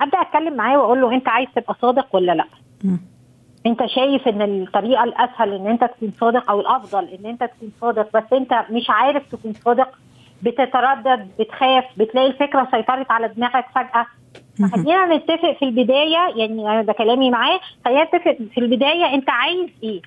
أبدأ 0.00 0.18
أتكلم 0.20 0.56
معاه 0.56 0.78
وأقول 0.78 1.00
له 1.00 1.14
أنت 1.14 1.28
عايز 1.28 1.48
تبقى 1.56 1.76
صادق 1.82 2.16
ولا 2.16 2.32
لأ؟ 2.32 2.46
م. 2.84 2.96
أنت 3.66 3.86
شايف 3.86 4.28
إن 4.28 4.42
الطريقة 4.42 5.04
الأسهل 5.04 5.52
إن 5.52 5.66
أنت 5.66 5.84
تكون 5.84 6.12
صادق 6.20 6.50
أو 6.50 6.60
الأفضل 6.60 7.04
إن 7.04 7.26
أنت 7.26 7.40
تكون 7.44 7.72
صادق 7.80 8.08
بس 8.16 8.32
أنت 8.32 8.52
مش 8.70 8.86
عارف 8.90 9.22
تكون 9.32 9.52
صادق 9.64 9.88
بتتردد 10.42 11.28
بتخاف 11.38 11.84
بتلاقي 11.96 12.26
الفكرة 12.26 12.68
سيطرت 12.70 13.10
على 13.10 13.28
دماغك 13.28 13.64
فجأة 13.74 14.06
خلينا 14.68 15.16
نتفق 15.16 15.52
في 15.58 15.64
البداية 15.64 16.18
يعني 16.36 16.70
أنا 16.70 16.82
ده 16.82 16.92
كلامي 16.92 17.30
معاه 17.30 17.60
خلينا 17.84 18.04
نتفق 18.04 18.36
في 18.54 18.58
البداية 18.60 19.14
أنت 19.14 19.30
عايز 19.30 19.68
إيه؟ 19.82 20.00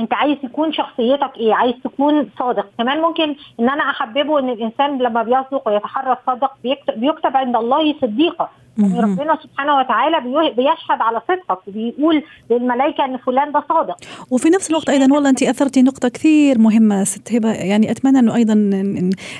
أنت 0.00 0.14
عايز 0.14 0.38
تكون 0.42 0.72
شخصيتك 0.72 1.36
إيه؟ 1.36 1.54
عايز 1.54 1.74
تكون 1.84 2.30
صادق. 2.38 2.66
كمان 2.78 3.00
ممكن 3.00 3.34
إن 3.60 3.70
أنا 3.70 3.90
أحببه 3.90 4.38
إن 4.38 4.48
الإنسان 4.48 4.98
لما 4.98 5.22
بيصدق 5.22 5.68
ويتحرى 5.68 6.12
الصدق 6.20 6.52
بيكتب, 6.62 7.00
بيكتب 7.00 7.36
عند 7.36 7.56
الله 7.56 7.94
صديقا 8.00 8.50
يعني 8.78 9.00
ربنا 9.00 9.38
سبحانه 9.42 9.76
وتعالى 9.78 10.20
بيشهد 10.56 11.00
على 11.00 11.22
صدقك 11.28 11.68
وبيقول 11.68 12.22
للملائكة 12.50 13.04
إن 13.04 13.16
فلان 13.16 13.52
ده 13.52 13.64
صادق. 13.68 13.96
وفي 14.30 14.50
نفس 14.50 14.70
الوقت 14.70 14.88
أيضا 14.88 15.14
والله 15.14 15.30
انت 15.30 15.42
أثرتي 15.42 15.82
نقطة 15.82 16.08
كثير 16.08 16.58
مهمة 16.58 17.04
ست 17.04 17.34
هبة. 17.34 17.52
يعني 17.52 17.90
أتمنى 17.90 18.18
إنه 18.18 18.34
أيضا 18.34 18.70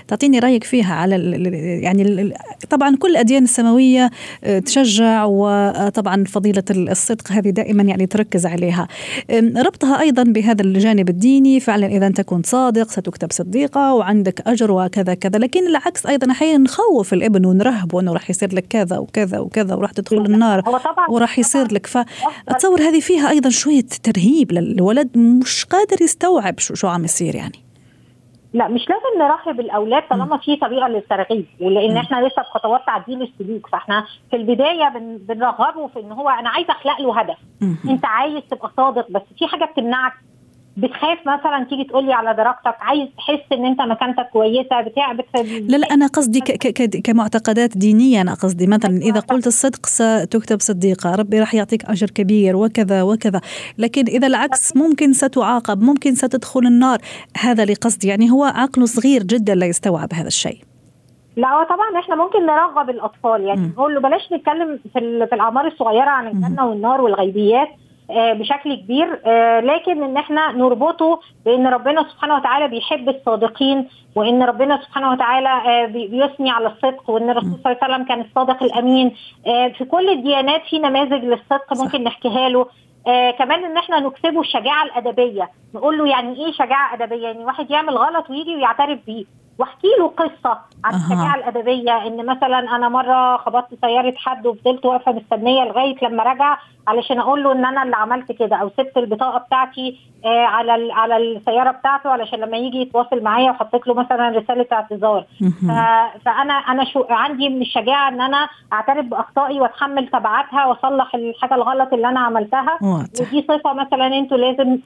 تعطيني 0.09 0.39
رأيك 0.39 0.65
فيها 0.65 0.95
على 0.95 1.17
يعني 1.83 2.35
طبعا 2.71 2.97
كل 2.97 3.11
الأديان 3.11 3.43
السماوية 3.43 4.11
آه، 4.45 4.59
تشجع 4.59 5.25
وطبعا 5.25 6.25
فضيلة 6.25 6.65
الصدق 6.71 7.33
هذه 7.33 7.51
دائما 7.51 7.83
يعني 7.83 8.07
تركز 8.07 8.47
عليها. 8.47 8.89
ربطها 9.57 10.01
أيضا 10.01 10.23
بهذا 10.23 10.63
الجانب 10.63 11.09
الديني. 11.09 11.61
فعلا 11.61 11.87
إذا 11.87 12.07
أنت 12.07 12.21
كنت 12.21 12.47
صادق 12.47 12.89
ستكتب 12.89 13.33
صديقة 13.33 13.95
وعندك 13.95 14.49
أجر 14.49 14.73
وكذا 14.73 15.15
كذا. 15.15 15.39
لكن 15.39 15.67
العكس 15.67 16.07
أيضا 16.07 16.33
أحيانا 16.33 16.59
نخوف 16.65 17.13
الإبن 17.13 17.47
ونرهبه 17.47 18.01
إنه 18.01 18.13
راح 18.13 18.31
يصير 18.31 18.55
لك 18.55 18.67
كذا 18.71 18.99
وكذا. 18.99 19.22
وكذا 19.23 19.39
وكذا 19.39 19.75
وراح 19.75 19.91
تدخل 19.93 20.17
النار 20.17 20.63
وراح 21.09 21.39
يصير 21.39 21.73
لك. 21.73 21.87
فاتصور 21.87 22.81
هذه 22.81 23.01
فيها 23.01 23.31
أيضا 23.31 23.51
شوية 23.51 23.87
ترهيب 24.03 24.53
للولد 24.53 25.19
مش 25.19 25.65
قادر 25.65 26.03
يستوعب 26.03 26.59
شو 26.59 26.75
شو 26.75 26.89
عم 26.89 27.05
يصير 27.05 27.35
يعني. 27.35 27.59
لا 28.55 28.69
مش 28.69 28.81
لازم 28.81 29.19
نرحب 29.19 29.61
الأولاد 29.61 30.03
طالما 30.11 30.37
في 30.37 30.57
طريقة 30.57 30.89
للترغيب 30.89 31.47
ولأن 31.61 31.97
إحنا 31.97 32.17
لسه 32.27 32.43
في 32.43 32.49
خطوات 32.55 32.81
تعديل 32.87 33.23
السلوك. 33.23 33.67
فإحنا 33.67 34.07
في 34.31 34.37
البداية 34.37 34.89
بن 34.89 35.19
بنرغبه 35.29 35.87
في 35.89 36.01
إن 36.01 36.13
هو 36.13 36.29
أنا 36.29 36.49
عايز 36.49 36.67
أخلق 36.71 37.01
له 37.01 37.21
هدف. 37.21 37.37
أنت 37.91 38.05
عايز 38.05 38.43
تبقى 38.51 38.71
صادق 38.77 39.11
بس 39.11 39.23
في 39.39 39.47
حاجة 39.47 39.65
بتمنعك 39.65 40.13
بتخاف 40.77 41.19
مثلا 41.27 41.67
تيجي 41.71 41.85
تقول 41.85 42.05
لي 42.07 42.13
على 42.13 42.35
درجتك 42.35 42.77
عايز 42.81 43.09
تحس 43.19 43.53
إن 43.53 43.67
أنت 43.67 43.81
مكانتك 43.81 44.29
كويسة 44.33 44.81
بتاع 44.81 45.13
لا 45.69 45.77
لا 45.77 45.87
أنا 45.95 46.07
قصدي 46.07 46.41
كمعتقدات 47.05 47.79
دينية 47.79 48.21
أنا 48.21 48.35
قصدي. 48.35 48.67
مثلا 48.67 48.97
إذا 48.97 49.21
قلت 49.21 49.47
الصدق 49.47 49.87
ستكتب 49.87 50.61
صديقة 50.61 51.15
ربي 51.15 51.41
راح 51.41 51.55
يعطيك 51.55 51.85
أجر 51.85 52.07
كبير 52.07 52.57
وكذا 52.57 53.03
وكذا. 53.03 53.41
لكن 53.79 54.05
إذا 54.09 54.27
العكس 54.27 54.77
ممكن 54.77 55.13
ستعاقب 55.13 55.83
ممكن 55.83 56.15
ستدخل 56.15 56.61
النار. 56.61 56.99
هذا 57.39 57.65
لقصدي 57.65 58.09
يعني 58.09 58.31
هو 58.31 58.45
عقله 58.45 58.87
صغير 58.87 59.23
جدا 59.23 59.55
لا 59.55 59.67
يستوعب 59.67 60.09
هذا 60.15 60.27
الشيء. 60.27 60.59
لا 61.37 61.49
هو 61.49 61.65
طبعا 61.65 62.01
إحنا 62.01 62.15
ممكن 62.17 62.47
نرغب 62.47 62.91
الأطفال. 62.91 63.45
يعني 63.45 63.61
نقول 63.61 63.95
له 63.95 64.01
بلاش 64.01 64.33
نتكلم 64.33 64.79
في 64.93 65.27
في 65.27 65.35
الأعمار 65.35 65.67
الصغيرة 65.67 66.11
عن 66.11 66.27
الجنة 66.27 66.67
والنار 66.67 67.01
والغيبيات. 67.01 67.69
بشكل 68.11 68.75
كبير. 68.75 69.21
آه، 69.27 69.61
لكن 69.61 70.03
إن 70.03 70.17
إحنا 70.17 70.53
نربطه 70.53 71.21
بإن 71.45 71.67
ربنا 71.67 72.03
سبحانه 72.13 72.35
وتعالى 72.37 72.69
بيحب 72.69 73.09
الصادقين 73.09 73.89
وإن 74.15 74.43
ربنا 74.43 74.77
سبحانه 74.83 75.11
وتعالى 75.11 75.49
آه، 75.49 75.87
بيثني 75.87 76.51
على 76.51 76.67
الصدق 76.67 77.11
وإن 77.11 77.31
الرسول 77.31 77.51
صلى 77.65 77.73
الله 77.73 77.79
عليه 77.83 77.95
وسلم 77.95 78.09
كان 78.09 78.21
الصادق 78.21 78.63
الأمين. 78.63 79.15
في 79.45 79.85
كل 79.91 80.09
الديانات 80.11 80.63
في 80.71 80.79
نماذج 80.79 81.25
للصدق 81.25 81.83
ممكن 81.83 82.05
نحكيها 82.05 82.49
له. 82.49 82.67
آه 83.07 83.31
كمان 83.31 83.65
إن 83.65 83.77
إحنا 83.77 84.01
نكسبه 84.01 84.41
الشجاعة 84.41 84.85
الأدبية. 84.85 85.51
نقول 85.75 85.99
له 85.99 86.07
يعني 86.09 86.47
إيه 86.47 86.53
شجاعة 86.53 86.95
أدبية؟ 86.95 87.23
يعني 87.23 87.45
واحد 87.45 87.71
يعمل 87.71 87.97
غلط 87.99 88.31
ويجي 88.31 88.57
ويعترف 88.57 88.99
بيه. 89.07 89.25
واحكي 89.59 89.89
له 89.99 90.09
قصة 90.09 90.59
عن 90.85 90.95
الشجاعة 90.95 91.35
الادبيه 91.35 92.07
إن 92.07 92.27
مثلا 92.27 92.59
أنا 92.59 92.89
مرة 92.89 93.37
خبطت 93.37 93.75
سيارة 93.81 94.15
حد 94.17 94.47
وفضلت 94.47 94.87
واقفة 94.87 95.13
مستنية 95.13 95.65
لغاية 95.65 95.97
لما 96.03 96.23
رجع 96.23 96.59
علشان 96.89 97.19
أقول 97.21 97.43
له 97.45 97.53
إن 97.53 97.65
أنا 97.65 97.83
اللي 97.83 97.97
عملت 97.97 98.33
كده 98.33 98.57
أو 98.57 98.71
سبت 98.77 98.97
البطاقة 98.97 99.39
بتاعتي 99.39 99.99
آه 100.25 100.45
على 100.45 100.93
على 100.93 101.17
السيارة 101.17 101.71
بتاعته 101.71 102.11
علشان 102.11 102.39
لما 102.39 102.57
يجي 102.57 102.81
يتواصل 102.81 103.23
معايا 103.23 103.51
وحطيت 103.51 103.87
له 103.87 103.95
مثلا 103.95 104.29
رسالة 104.29 104.67
اعتذار. 104.73 105.25
فأنا 106.25 106.53
أنا 106.55 106.85
شو 106.85 107.05
عندي 107.11 107.49
من 107.49 107.63
الشجاعة 107.63 108.09
إن 108.09 108.21
أنا 108.21 108.49
أعترف 108.73 109.07
بأخطائي 109.07 109.61
وأتحمل 109.61 110.09
تبعاتها 110.09 110.67
وأصلح 110.67 111.15
الحاجة 111.15 111.55
الغلط 111.55 111.93
اللي 111.93 112.09
أنا 112.09 112.21
عملتها. 112.21 112.79
ودي 113.21 113.43
صفة 113.49 113.73
مثلا 113.73 114.07
أنتوا 114.07 114.37
لازم 114.37 114.79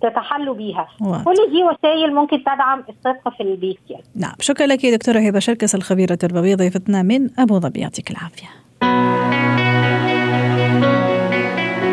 تتحلوا 0.00 0.54
بيها. 0.54 0.88
كل 1.24 1.34
دي 1.50 1.64
وسائل 1.64 2.14
ممكن 2.14 2.44
تدعم 2.44 2.84
الصدق 3.26 3.36
في 3.36 3.42
البيت 3.42 3.78
يعني. 3.90 4.04
نعم. 4.14 4.34
شكرا 4.40 4.66
لك 4.66 4.84
دكتورة 4.86 5.18
هبة 5.18 5.38
شركس 5.38 5.74
الخبيرة 5.74 6.12
التربوية 6.12 6.54
ضيفتنا 6.54 7.02
من 7.02 7.30
أبو 7.38 7.60
ظبي. 7.60 7.80
يعطيك 7.80 8.10
العافية. 8.10 8.48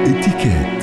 اتكات 0.06 0.81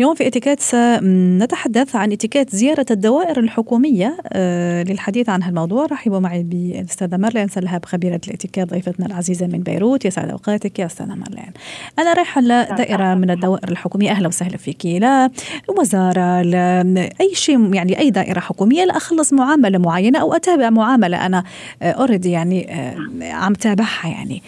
اليوم 0.00 0.14
في 0.14 0.26
اتيكيت 0.26 0.60
سنتحدث 0.60 1.96
عن 1.96 2.12
اتيكيت 2.12 2.56
زيارة 2.56 2.86
الدوائر 2.90 3.40
الحكومية 3.40 4.16
آه، 4.32 4.82
للحديث 4.82 5.28
عن 5.28 5.42
هالموضوع. 5.42 5.86
رحبوا 5.86 6.18
معي 6.18 6.42
بالأستاذة 6.42 7.16
مارلين 7.16 7.48
سلهاب 7.48 7.84
خبيرة 7.84 8.20
الاتيكيت 8.28 8.70
ضيفتنا 8.70 9.06
العزيزة 9.06 9.46
من 9.46 9.58
بيروت. 9.58 10.04
يسعد 10.04 10.30
أوقاتك 10.30 10.78
يا 10.78 10.86
أستاذة 10.86 11.14
مارلين. 11.14 11.52
أنا 11.98 12.12
رايحة 12.12 12.40
لدائرة 12.40 13.14
من 13.14 13.30
الدوائر 13.30 13.68
الحكومية. 13.68 14.10
أهلا 14.10 14.28
وسهلا 14.28 14.56
فيك 14.56 14.86
لا 14.86 15.30
وزارة 15.78 16.42
لا 16.42 17.10
أي 17.20 17.34
شيء 17.34 17.74
يعني 17.74 17.98
أي 17.98 18.10
دائرة 18.10 18.40
حكومية. 18.40 18.84
لأخلص 18.84 19.32
معاملة 19.32 19.78
معينة 19.78 20.18
أو 20.18 20.32
أتابع 20.34 20.70
معاملة 20.70 21.26
أنا 21.26 21.44
أوريدي 21.82 22.28
آه، 22.28 22.32
يعني 22.32 22.74
آه، 22.74 23.32
عم 23.32 23.54
تابعها 23.54 24.08
يعني. 24.08 24.42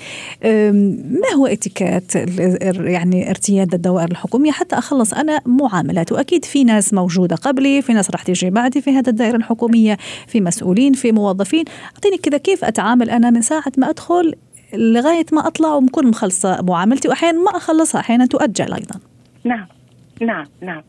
ما 1.20 1.36
هو 1.36 1.46
اتيكيت 1.46 2.14
يعني 2.80 3.30
ارتياد 3.30 3.74
الدوائر 3.74 4.10
الحكومية؟ 4.10 4.52
حتى 4.52 4.78
أخلص 4.78 5.12
أنا 5.14 5.41
معاملات. 5.46 6.12
وأكيد 6.12 6.44
في 6.44 6.64
ناس 6.64 6.94
موجودة 6.94 7.37
قبلي 7.37 7.83
في 7.83 7.92
ناس 7.92 8.11
راح 8.11 8.22
تيجي 8.22 8.50
بعدي 8.50 8.81
في 8.81 8.90
هذا 8.90 9.11
الدائرة 9.11 9.37
الحكومية 9.37 9.98
في 10.26 10.40
مسؤولين 10.40 10.92
في 10.92 11.12
موظفين. 11.12 11.64
أعطيني 11.94 12.16
كذا 12.16 12.38
كيف 12.38 12.64
أتعامل 12.64 13.11
أنا 13.11 13.31
من 13.31 13.42
ساعة 13.42 13.72
ما 13.78 13.90
أدخل 13.90 14.35
لغاية 14.74 15.26
ما 15.33 15.46
أطلع 15.46 15.74
ومكون 15.74 16.07
مخلصة 16.07 16.62
معاملتي 16.62 17.09
واحيانا 17.09 17.38
ما 17.38 17.50
أخلصها 17.57 18.00
أحيانا 18.00 18.26
تؤجل 18.26 18.74
أيضا. 18.74 19.00
نعم 19.44 19.66
نعم 20.20 20.46
نعم. 20.61 20.83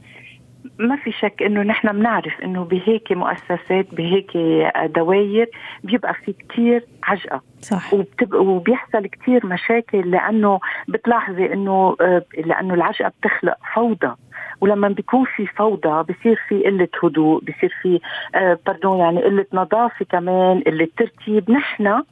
ما 0.79 0.95
في 0.95 1.11
شك 1.11 1.43
إنه 1.43 1.61
نحن 1.61 1.91
بنعرف 1.91 2.41
إنه 2.43 2.63
بهيك 2.63 3.11
مؤسسات 3.11 3.93
بهيك 3.93 4.37
دواير 4.85 5.49
بيبقى 5.83 6.13
في 6.13 6.33
كثير 6.33 6.85
عجقة. 7.03 7.41
صح. 7.61 7.93
وبيحصل 8.33 9.07
كثير 9.07 9.45
مشاكل 9.45 10.11
لأنه 10.11 10.59
بتلاحظي 10.87 11.53
إنه 11.53 11.95
آه، 12.01 12.23
لأنه 12.45 12.73
العجقة 12.73 13.11
بتخلق 13.21 13.57
فوضى. 13.75 14.15
ولما 14.61 14.87
بيكون 14.87 15.25
في 15.35 15.47
فوضى 15.47 16.13
بصير 16.13 16.41
في 16.47 16.63
قلة 16.63 16.87
هدوء 17.03 17.43
بصير 17.43 17.73
في 17.81 17.99
آه 18.35 18.59
باردون 18.65 18.99
يعني 18.99 19.23
قلة 19.23 19.45
نظافة 19.53 20.05
كمان 20.05 20.61
قلة 20.67 20.87
ترتيب. 20.97 21.51
نحن 21.51 22.03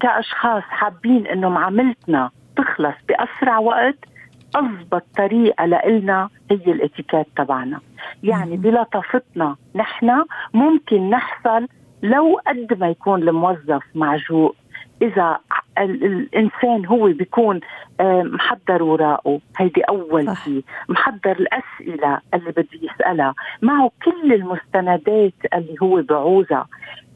كأشخاص 0.00 0.62
حابين 0.62 1.26
إنه 1.26 1.48
معاملتنا 1.48 2.30
تخلص 2.56 2.94
بأسرع 3.08 3.58
وقت 3.58 3.98
أضبط 4.54 5.04
طريقة 5.16 5.64
لإلنا 5.64 6.28
هي 6.50 6.56
الاتيكيت 6.72 7.26
تبعنا. 7.36 7.80
يعني 8.22 8.56
بلطافتنا 8.56 9.56
نحن 9.74 10.24
ممكن 10.54 11.10
نحصل 11.10 11.68
لو 12.02 12.40
قد 12.46 12.78
ما 12.80 12.88
يكون 12.88 13.28
الموظف 13.28 13.82
معجوق. 13.94 14.56
إذا 15.02 15.38
الإنسان 15.78 16.86
هو 16.86 17.06
بيكون 17.06 17.60
محضر 18.00 18.82
وراءه. 18.82 19.40
هيدي 19.56 19.80
أول 19.80 20.36
شيء. 20.44 20.64
محضر 20.88 21.30
الأسئلة 21.32 22.20
اللي 22.34 22.50
بده 22.50 22.68
يسألها. 22.82 23.34
معه 23.62 23.90
كل 24.04 24.32
المستندات 24.32 25.32
اللي 25.54 25.76
هو 25.82 26.02
بعوزها. 26.02 26.66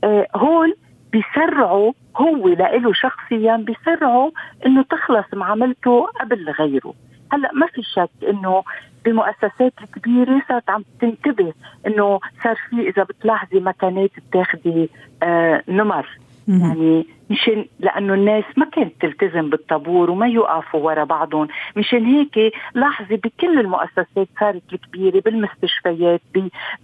آه، 0.04 0.26
هول 0.36 0.76
بيسرعوا 1.12 1.92
هو 2.16 2.48
لإله 2.48 2.92
شخصيا 2.92 3.56
بيسرعوا 3.56 4.30
إنه 4.66 4.82
تخلص 4.82 5.26
معاملته 5.34 6.06
قبل 6.20 6.50
غيره. 6.50 6.94
هلا 7.32 7.50
ما 7.54 7.66
في 7.66 7.82
شك 7.82 8.10
إنه 8.28 8.62
بالمؤسسات 9.04 9.72
الكبيره 9.82 10.42
صارت 10.48 10.70
عم 10.70 10.84
تنتبه 11.00 11.52
إنه 11.86 12.20
صار 12.44 12.56
في 12.70 12.88
إذا 12.88 13.02
بتلاحظي 13.02 13.60
مكانات 13.60 14.10
بتاخدي 14.28 14.90
آه 15.22 15.62
نمر. 15.68 16.06
يعني 16.48 17.06
مشان 17.30 17.64
لأنه 17.80 18.14
الناس 18.14 18.44
ما 18.56 18.64
كانت 18.64 18.92
تلتزم 19.00 19.50
بالطابور 19.50 20.10
وما 20.10 20.26
يوقفوا 20.26 20.80
ورا 20.80 21.04
بعضهم. 21.04 21.48
مشان 21.76 22.04
هيك 22.04 22.52
لاحظي 22.74 23.16
بكل 23.16 23.60
المؤسسات 23.60 24.28
صارت 24.40 24.62
الكبيرة 24.72 25.20
بالمستشفيات 25.20 26.20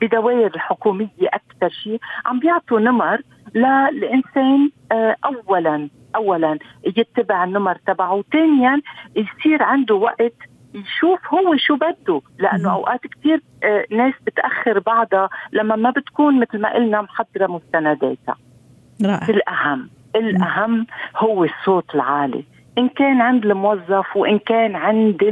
بدوائر 0.00 0.46
الحكوميه 0.54 1.08
أكثر 1.22 1.68
شيء 1.68 2.00
عم 2.26 2.38
بيعطوا 2.38 2.80
نمر 2.80 3.20
للانسان 3.54 4.70
آه، 4.92 5.16
اولا. 5.24 5.88
اولا 6.16 6.58
يتبع 6.84 7.44
النمر 7.44 7.74
تبعه 7.86 8.14
وثانيا 8.14 8.80
يصير 9.16 9.62
عنده 9.62 9.94
وقت 9.94 10.34
يشوف 10.74 11.34
هو 11.34 11.56
شو 11.56 11.76
بده 11.76 12.20
لأنه 12.38 12.72
أوقات 12.72 13.00
كثير 13.06 13.42
آه، 13.64 13.86
ناس 13.90 14.14
بتأخر 14.26 14.78
بعضها 14.78 15.28
لما 15.52 15.76
ما 15.76 15.90
بتكون 15.90 16.40
مثل 16.40 16.60
ما 16.60 16.74
قلنا 16.74 17.02
محضرة 17.02 17.46
مستنداتها. 17.46 18.36
رائع. 19.04 19.28
الأهم 19.28 19.88
الأهم 20.16 20.86
هو 21.16 21.44
الصوت 21.44 21.94
العالي. 21.94 22.44
إن 22.78 22.88
كان 22.88 23.20
عند 23.20 23.44
الموظف 23.44 24.16
وإن 24.16 24.38
كان 24.38 24.76
عند 24.76 25.22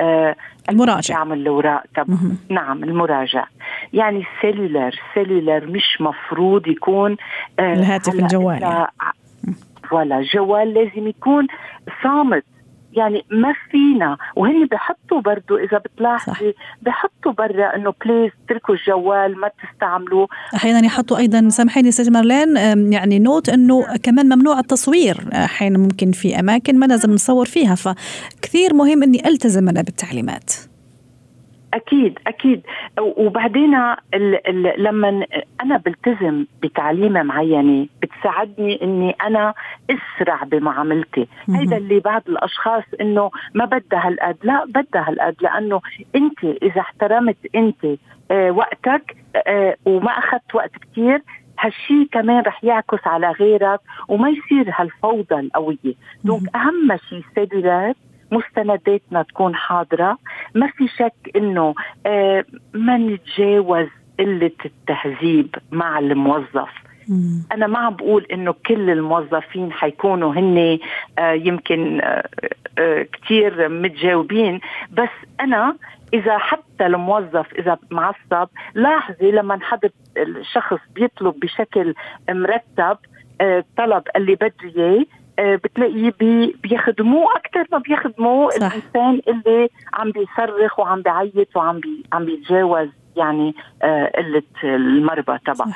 آه 0.00 0.36
المراجع. 0.70 1.14
يعمل 1.14 1.38
الأوراق 1.38 1.82
تبعه. 1.94 2.18
نعم 2.48 2.84
المراجع. 2.84 3.44
يعني 3.92 4.24
cellular 4.40 5.00
cellular 5.14 5.66
مش 5.66 6.00
مفروض 6.00 6.66
يكون 6.68 7.16
آه 7.58 7.72
الهاتف 7.72 8.14
الجوالي. 8.14 8.86
ولا 9.92 10.22
جوال 10.34 10.74
لازم 10.74 11.06
يكون 11.06 11.46
صامت. 12.02 12.44
يعني 12.92 13.24
ما 13.30 13.54
فينا. 13.70 14.16
وهن 14.36 14.66
بحطوا 14.66 15.20
برضو 15.20 15.56
إذا 15.56 15.78
بتلاحظي 15.78 16.54
بحطوا 16.82 17.32
برا 17.32 17.76
إنه 17.76 17.94
please 18.04 18.30
اتركوا 18.44 18.74
الجوال 18.74 19.40
ما 19.40 19.50
تستعملوه. 19.62 20.28
أحيانا 20.54 20.86
يحطوا 20.86 21.18
أيضا 21.18 21.48
سامحيني 21.48 21.88
أستاذ 21.88 22.12
مارلين 22.12 22.56
يعني 22.92 23.18
note 23.18 23.48
إنه 23.48 23.96
كمان 24.02 24.26
ممنوع 24.26 24.58
التصوير. 24.58 25.16
أحيانا 25.32 25.78
ممكن 25.78 26.12
في 26.12 26.40
أماكن 26.40 26.78
ما 26.78 26.86
لازم 26.86 27.10
نصور 27.10 27.46
فيها 27.46 27.74
فكثير 27.74 28.74
مهم 28.74 29.02
إني 29.02 29.28
ألتزم 29.28 29.68
أنا 29.68 29.82
بالتعليمات. 29.82 30.52
أكيد 31.74 32.18
أكيد. 32.26 32.62
وبعدين 33.00 33.70
لما 34.78 35.26
أنا 35.62 35.76
بلتزم 35.76 36.46
بتعليمه 36.62 37.22
معينة 37.22 37.86
بتساعدني 38.02 38.82
إني 38.82 39.10
أنا 39.10 39.54
أسرع 39.90 40.42
بمعاملتي. 40.44 41.28
هيدا 41.48 41.76
اللي 41.76 42.00
بعض 42.00 42.22
الأشخاص 42.28 42.84
إنه 43.00 43.30
ما 43.54 43.64
بدها 43.64 44.08
هالقد 44.08 44.36
لا 44.42 44.64
بدها 44.64 45.08
هالقد 45.08 45.34
لأنه 45.40 45.80
أنت 46.16 46.44
إذا 46.44 46.80
احترمت 46.80 47.36
أنت 47.54 47.86
آه 48.30 48.50
وقتك 48.50 49.16
آه 49.46 49.76
وما 49.86 50.10
أخذت 50.10 50.54
وقت 50.54 50.70
كثير 50.92 51.22
هالشيء 51.58 52.08
كمان 52.12 52.42
رح 52.42 52.64
يعكس 52.64 53.06
على 53.06 53.30
غيرك 53.30 53.80
وما 54.08 54.28
يصير 54.28 54.74
هالفوضى 54.76 55.34
القوية. 55.40 55.94
دونك 56.24 56.56
أهم 56.56 56.96
شيء 57.08 57.24
السيدولات 57.30 57.96
مستنداتنا 58.30 59.22
تكون 59.22 59.54
حاضرة. 59.54 60.18
ما 60.54 60.66
في 60.66 60.88
شك 60.88 61.36
إنه 61.36 61.74
آه 62.06 62.44
ما 62.74 62.96
نتجاوز 62.96 63.88
قلة 64.18 64.50
التهذيب 64.64 65.54
مع 65.70 65.98
الموظف. 65.98 66.70
أنا 67.52 67.66
ما 67.66 67.78
عم 67.78 67.94
بقول 67.96 68.24
إنه 68.32 68.54
كل 68.66 68.90
الموظفين 68.90 69.72
حيكونوا 69.72 70.34
هن 70.34 70.78
آه 71.18 71.32
يمكن 71.32 72.00
آه 72.78 73.06
كثير 73.12 73.68
متجاوبين. 73.68 74.60
بس 74.92 75.08
أنا 75.40 75.76
إذا 76.14 76.38
حتى 76.38 76.86
الموظف 76.86 77.54
إذا 77.58 77.78
معصب 77.90 78.48
لاحظي 78.74 79.30
لما 79.30 79.58
حدا 79.62 79.90
الشخص 80.16 80.78
بيطلب 80.94 81.40
بشكل 81.40 81.94
مرتب 82.30 82.96
طلب 83.76 84.02
اللي 84.16 84.34
بدي 84.34 84.76
إياه 84.76 85.00
آه، 85.00 85.04
بتلاقيه 85.40 86.12
بي 86.20 86.56
بيخدموه 86.62 87.36
أكثر 87.36 87.66
ما 87.72 87.78
بيخدموا 87.78 88.50
الإنسان 88.56 89.20
اللي 89.28 89.68
عم 89.92 90.10
بيصرخ 90.10 90.78
وعم 90.78 91.02
بيعيط 91.02 91.56
وعم 91.56 91.80
بي 91.80 92.04
عم 92.12 92.24
بيتجاوز 92.24 92.88
يعني 93.16 93.54
آه، 93.82 94.12
قلة 94.16 94.42
المربى 94.64 95.38
تبعه. 95.46 95.68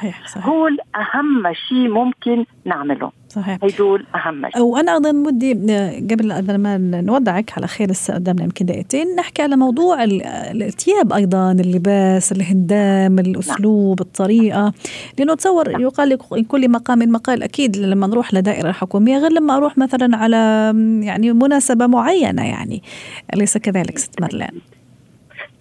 هول 0.45 0.79
أهم 0.97 1.53
شيء 1.53 1.89
ممكن 1.89 2.45
نعمله. 2.65 3.13
صحيح. 3.35 3.59
هدول 3.63 4.07
أهم 4.15 4.51
شيء. 4.51 4.63
وأنا 4.63 4.95
أيضا 4.95 5.13
بدي 5.13 5.73
آه، 5.73 5.97
قبل 5.97 6.59
ما 6.59 6.79
نودعك 6.79 7.53
على 7.57 7.67
خير 7.67 7.91
لسه 7.91 8.15
قدامنا 8.15 8.45
يمكن 8.45 8.67
دقيقتين 8.67 9.17
نحكي 9.17 9.43
على 9.43 9.57
موضوع 9.57 10.05
الثياب 10.05 11.13
أيضا 11.13 11.53
اللباس 11.53 12.33
الهندام 12.33 13.19
الأسلوب 13.19 14.01
نعم. 14.01 14.09
الطريقة. 14.09 14.73
لأنه 15.19 15.35
تصور 15.35 15.71
نعم. 15.71 15.81
يقال 15.81 16.19
لكل 16.33 16.71
مقام 16.71 16.99
مقال 16.99 17.43
أكيد 17.43 17.77
لما 17.77 18.07
نروح 18.07 18.35
لدائرة 18.35 18.73
حكومية 18.73 19.19
غير 19.19 19.33
لما 19.33 19.57
أروح 19.57 19.79
مثلا 19.79 20.17
على 20.17 20.37
يعني 21.03 21.33
مناسبة 21.33 21.87
معينة 21.87 22.43
يعني. 22.47 22.83
أليس 23.35 23.59
كذلك 23.59 23.99
ست 23.99 24.21
مرلان 24.21 24.53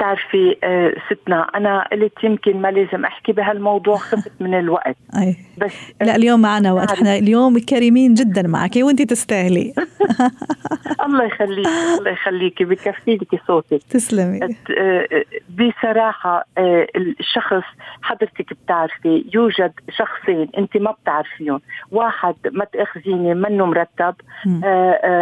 بتعرفي 0.04 0.58
آه، 0.64 0.94
ستنا 1.10 1.42
أنا 1.56 1.88
قلت 1.92 2.24
يمكن 2.24 2.62
ما 2.62 2.72
لازم 2.72 3.06
أحكي 3.06 3.32
بهالموضوع 3.32 3.98
خفت 3.98 4.32
من 4.40 4.60
الوقت. 4.60 4.96
أي. 5.22 5.36
بس 5.58 5.94
لا 6.02 6.16
اليوم 6.16 6.42
معنا 6.42 6.74
وقت 6.74 6.92
إحنا 6.92 7.16
اليوم 7.16 7.60
كريمين 7.60 8.14
جدا 8.14 8.48
معك 8.48 8.72
وانت 8.76 9.02
تستاهلي. 9.02 9.74
الله 11.06 11.24
يخليك 11.24 11.68
الله 12.00 12.12
يخليكي 12.12 12.66
بكفي 12.66 13.16
لك 13.16 13.42
صوتك 13.48 13.84
تسلمي 13.90 14.40
آه، 14.80 15.08
بصراحة 15.50 16.46
آه، 16.58 16.88
الشخص 16.96 17.64
حضرتك 18.02 18.54
بتعرفي 18.54 19.26
يوجد 19.34 19.74
شخصين 19.90 20.50
انت 20.58 20.78
ما 20.78 20.92
بتعرفيهم. 20.92 21.62
واحد 21.92 22.36
ما 22.52 22.66
تأخذيني 22.66 23.34
منه 23.34 23.66
مرتب 23.66 24.16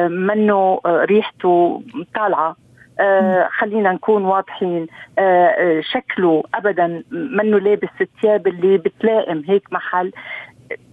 منه 0.09 0.79
ريحته 0.85 1.83
طالعة. 2.15 2.55
آه 2.99 3.49
خلينا 3.57 3.91
نكون 3.91 4.25
واضحين. 4.25 4.87
آه, 5.19 5.21
آه، 5.47 5.81
شكله 5.81 6.43
ابدا 6.53 7.03
منه 7.11 7.59
لابس 7.59 7.89
الثياب 8.01 8.47
اللي 8.47 8.77
بتلائم 8.77 9.43
هيك 9.47 9.73
محل. 9.73 10.11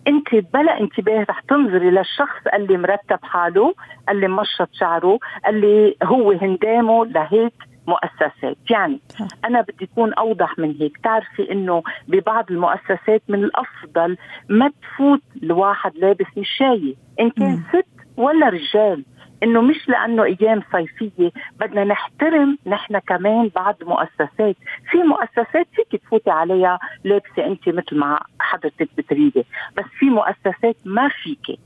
أنت 0.09 0.35
بلا 0.55 0.81
انتباه 0.81 1.27
رح 1.31 1.41
تنظري 1.41 1.91
للشخص 1.91 2.47
اللي 2.55 2.77
مرتب 2.77 3.19
حاله 3.23 3.75
اللي 4.09 4.29
مشط 4.29 4.69
شعره 4.73 5.19
اللي 5.49 5.97
هو 6.05 6.31
هندامه 6.31 7.05
لهيك 7.07 7.53
مؤسسات. 7.87 8.57
يعني 8.71 9.01
أنا 9.45 9.61
بدي 9.61 9.89
أكون 9.93 10.15
أوضح 10.15 10.59
من 10.59 10.75
هيك. 10.81 10.97
تعرفي 11.05 11.53
أنه 11.53 11.83
ببعض 12.09 12.51
المؤسسات 12.51 13.23
من 13.29 13.45
الأفضل 13.45 14.17
ما 14.49 14.71
تفوت 14.83 15.23
الواحد 15.43 15.97
لابس 15.97 16.27
مشاية 16.37 16.95
إن 17.21 17.31
كان 17.31 17.63
ست 17.73 17.87
ولا 18.17 18.49
رجال. 18.49 19.05
إنه 19.43 19.61
مش 19.61 19.89
لأنه 19.89 20.25
أيام 20.25 20.63
صيفية 20.73 21.31
بدنا 21.61 21.85
نحترم 21.85 22.59
نحن 22.67 22.99
كمان 22.99 23.51
بعض 23.57 23.77
مؤسسات. 23.83 24.57
في 24.91 24.99
مؤسسات 24.99 25.67
فيك 25.73 26.03
تفوتي 26.03 26.31
عليها 26.31 26.79
لابسة 27.05 27.47
أنت 27.47 27.69
مثل 27.69 27.97
ما 27.97 28.21
حضرتك 28.41 28.89
بتريدي 28.99 29.45
بس 29.77 29.85
في 29.99 30.07
مؤسسات 30.07 30.77
ما 30.85 31.09
فيك. 31.09 31.59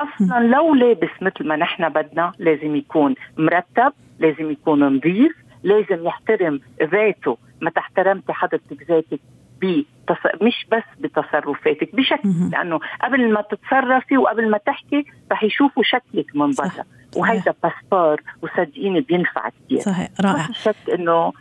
أصلا 0.00 0.40
لو 0.40 0.74
لابس 0.74 1.10
مثل 1.22 1.46
ما 1.46 1.56
نحن 1.56 1.88
بدنا 1.88 2.32
لازم 2.38 2.76
يكون 2.76 3.14
مرتب 3.36 3.92
لازم 4.18 4.50
يكون 4.50 4.96
نظيف 4.96 5.32
لازم 5.62 6.06
يحترم 6.06 6.60
ذاته. 6.82 7.38
ما 7.60 7.70
تحترمتي 7.70 8.32
حضرتك 8.32 8.82
ذاتك 8.88 9.20
بتص... 9.62 10.42
مش 10.42 10.66
بس 10.72 10.82
بتصرفاتك 11.00 11.94
بشكل 11.94 12.28
لأنه 12.52 12.80
قبل 13.02 13.32
ما 13.32 13.40
تتصرفي 13.42 14.18
وقبل 14.18 14.50
ما 14.50 14.58
تحكي 14.58 15.04
رح 15.32 15.44
يشوفوا 15.44 15.82
شكلك 15.82 16.36
من 16.36 16.50
برا. 16.50 16.84
وهيدا 17.16 17.54
باسبور 17.62 18.22
وصدقيني 18.42 19.00
بينفع 19.00 19.48
كثير 19.48 19.80
صحيح 19.80 20.08
رائع. 20.20 20.36
ما 20.36 20.42
في 20.46 20.54
شك 20.54 20.90
انه 20.94 21.32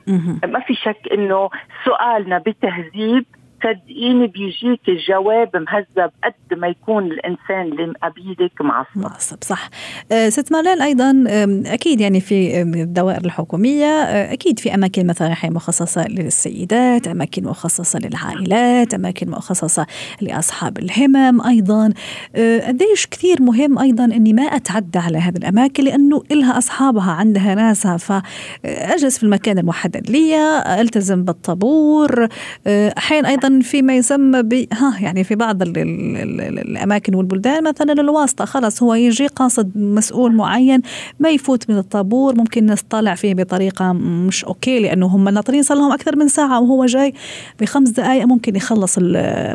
ما 0.45 0.59
في 0.59 0.73
شك 0.75 1.01
إنه 1.13 1.49
سؤالنا 1.85 2.37
بتهذيب 2.37 3.25
صدقيني 3.63 4.27
بيجيك 4.27 4.81
الجواب 4.87 5.49
مهذب 5.55 6.11
قد 6.23 6.57
ما 6.57 6.67
يكون 6.67 7.05
الإنسان 7.05 7.61
اللي 7.61 7.87
مقابلك 7.87 8.61
معصب. 8.61 8.89
معصب 8.95 9.37
صح. 9.41 9.69
أه 10.11 10.29
ست 10.29 10.51
مارلين 10.51 10.81
أيضا 10.81 11.23
أكيد 11.65 12.01
يعني 12.01 12.19
في 12.21 12.61
الدوائر 12.61 13.25
الحكومية 13.25 13.85
أه، 13.85 14.33
أكيد 14.33 14.59
في 14.59 14.73
أماكن 14.73 15.07
مثلا 15.07 15.35
مخصصة 15.43 16.07
للسيدات 16.07 17.07
أماكن 17.07 17.43
مخصصة 17.43 17.99
للعائلات 17.99 18.93
أماكن 18.93 19.29
مخصصة 19.29 19.85
لأصحاب 20.21 20.77
الهمم 20.77 21.41
أيضا. 21.41 21.93
أه، 22.35 22.67
قديش 22.67 23.07
كثير 23.07 23.41
مهم 23.41 23.79
أيضا 23.79 24.05
إني 24.05 24.33
ما 24.33 24.43
أتعدى 24.43 24.99
على 24.99 25.17
هذه 25.17 25.37
الأماكن 25.37 25.83
لأنه 25.83 26.23
إلها 26.31 26.57
أصحابها 26.57 27.11
عندها 27.11 27.55
ناسها. 27.55 27.97
فاجلس 27.97 29.17
في 29.17 29.23
المكان 29.23 29.57
المحدد 29.57 30.09
لي 30.09 30.35
ألتزم 30.81 31.23
بالطابور. 31.23 32.27
أحيانا 32.67 33.29
أيضا 33.29 33.46
فيما 33.61 33.95
يسمى 33.97 34.43
ب 34.43 34.65
ها 34.73 34.97
يعني 35.01 35.23
في 35.23 35.35
بعض 35.35 35.61
ال 35.61 35.77
ال 35.77 36.41
ال 36.41 36.59
الأماكن 36.59 37.15
والبلدان 37.15 37.63
مثلا 37.63 37.93
الواسطة 37.93 38.45
خلاص 38.45 38.83
هو 38.83 38.93
يجي 38.93 39.27
قاصد 39.27 39.71
مسؤول 39.75 40.35
معين 40.35 40.81
ما 41.19 41.29
يفوت 41.29 41.69
من 41.69 41.77
الطابور 41.77 42.35
ممكن 42.35 42.65
نطلع 42.65 43.15
فيه 43.15 43.33
بطريقة 43.33 43.93
مش 43.93 44.45
أوكي 44.45 44.79
لأنه 44.79 45.05
هم 45.05 45.29
ناطرين 45.29 45.63
صار 45.63 45.77
لهم 45.77 45.91
أكثر 45.91 46.15
من 46.15 46.27
ساعة 46.27 46.61
وهو 46.61 46.85
جاي 46.85 47.13
بخمس 47.61 47.89
دقائق 47.89 48.25
ممكن 48.25 48.55
يخلص 48.55 48.99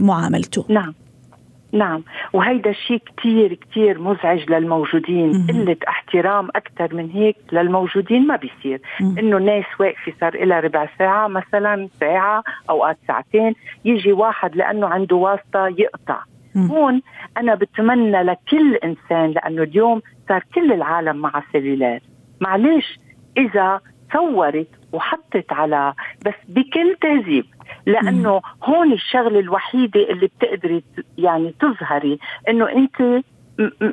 معاملته. 0.00 0.64
نعم. 0.68 0.94
نعم. 1.72 2.02
وهيدا 2.32 2.70
الشيء 2.70 2.98
كتير 2.98 3.54
كتير 3.54 3.98
مزعج 4.00 4.50
للموجودين. 4.50 5.46
قلة 5.48 5.76
احترام 5.88 6.48
أكثر 6.56 6.94
من 6.94 7.10
هيك 7.10 7.36
للموجودين 7.52 8.26
ما 8.26 8.36
بيصير. 8.36 8.80
إنه 9.00 9.38
ناس 9.38 9.64
واقفة 9.80 10.12
صار 10.20 10.44
لها 10.44 10.60
ربع 10.60 10.88
ساعة 10.98 11.28
مثلا 11.28 11.88
ساعة 12.00 12.42
أوقات 12.70 12.98
ساعتين 13.06 13.54
يجي 13.84 14.12
واحد 14.12 14.56
لأنه 14.56 14.86
عنده 14.86 15.16
واسطة 15.16 15.68
يقطع. 15.78 16.18
هون 16.56 17.02
أنا 17.36 17.54
بتمنى 17.54 18.22
لكل 18.22 18.74
إنسان 18.74 19.30
لأنه 19.30 19.62
اليوم 19.62 20.02
صار 20.28 20.44
كل 20.54 20.72
العالم 20.72 21.16
مع 21.16 21.42
سيلولار 21.52 22.00
معلش 22.40 22.98
إذا 23.38 23.80
صورت 24.12 24.68
وحطت 24.92 25.52
على 25.52 25.92
بس 26.26 26.34
بكل 26.48 26.96
تهذيب. 27.00 27.44
لأنه 27.86 28.40
هون 28.64 28.92
الشغلة 28.92 29.40
الوحيدة 29.40 30.00
اللي 30.10 30.26
بتقدري 30.26 30.84
يعني 31.18 31.54
تظهري 31.60 32.18
إنه 32.48 32.68
أنت 32.72 33.24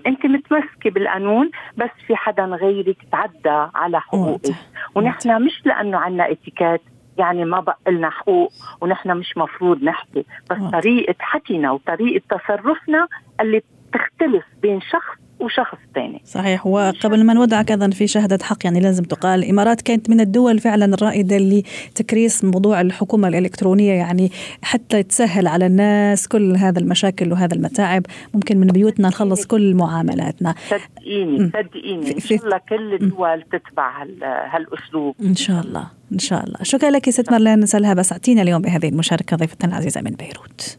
أنت 0.07 0.25
متمسكة 0.25 0.89
بالقانون 0.89 1.51
بس 1.77 1.89
في 2.07 2.15
حدا 2.15 2.43
غيرك 2.45 2.97
تعدى 3.11 3.69
على 3.75 4.01
حقوقك. 4.01 4.55
ونحن 4.95 5.41
مش 5.45 5.61
لأنه 5.65 5.97
عنا 5.97 6.31
اتيكات 6.31 6.81
يعني 7.17 7.45
ما 7.45 7.59
بقى 7.59 7.77
لنا 7.87 8.09
حقوق 8.09 8.51
ونحن 8.81 9.17
مش 9.17 9.37
مفروض 9.37 9.83
نحكي 9.83 10.25
بس 10.51 10.57
طريقة 10.71 11.15
حكينا 11.19 11.71
وطريقة 11.71 12.23
تصرفنا 12.37 13.07
اللي 13.41 13.61
بتختلف 13.89 14.45
بين 14.61 14.81
شخص 14.81 15.17
وشخص 15.39 15.77
ثاني 15.95 16.21
صحيح. 16.25 16.67
وقبل 16.67 17.23
ما 17.23 17.33
نودعك 17.33 17.71
أيضا 17.71 17.89
في 17.89 18.07
شهادة 18.07 18.39
حق 18.43 18.57
يعني 18.63 18.79
لازم 18.79 19.03
تقال 19.03 19.43
الامارات 19.43 19.81
كانت 19.81 20.09
من 20.09 20.21
الدول 20.21 20.59
فعلا 20.59 20.85
الرائدة 20.85 21.37
لتكريس 21.37 22.43
موضوع 22.43 22.81
الحكومة 22.81 23.27
الإلكترونية 23.27 23.93
يعني 23.93 24.31
حتى 24.61 25.03
تسهل 25.03 25.47
على 25.47 25.65
الناس 25.65 26.27
كل 26.27 26.55
هذا 26.55 26.79
المشاكل 26.79 27.31
وهذا 27.31 27.55
المتاعب. 27.55 28.05
ممكن 28.33 28.57
من 28.57 28.67
بيوتنا 28.67 29.07
نخلص 29.07 29.45
كل 29.45 29.75
معاملاتنا. 29.75 30.55
صدقيني 30.69 31.51
صدقيني. 31.53 32.15
إن 32.15 32.19
شاء 32.19 32.45
الله 32.45 32.57
كل 32.69 32.93
الدول 32.93 33.43
تتبع 33.51 34.03
هالأسلوب. 34.23 35.15
إن 35.21 35.35
شاء 35.35 35.61
الله 35.61 35.87
إن 36.13 36.19
شاء 36.19 36.43
الله. 36.43 36.57
شكرا 36.63 36.89
لك 36.89 37.09
ست 37.09 37.31
مارلين 37.31 37.65
سلها 37.65 37.93
بس 37.93 38.11
أعطينا 38.11 38.41
اليوم 38.41 38.61
بهذه 38.61 38.89
المشاركة 38.89 39.37
ضيفتنا 39.37 39.71
العزيزة 39.71 40.01
من 40.01 40.11
بيروت. 40.11 40.77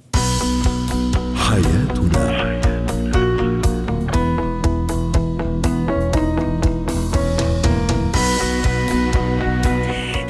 حياتنا 1.37 2.00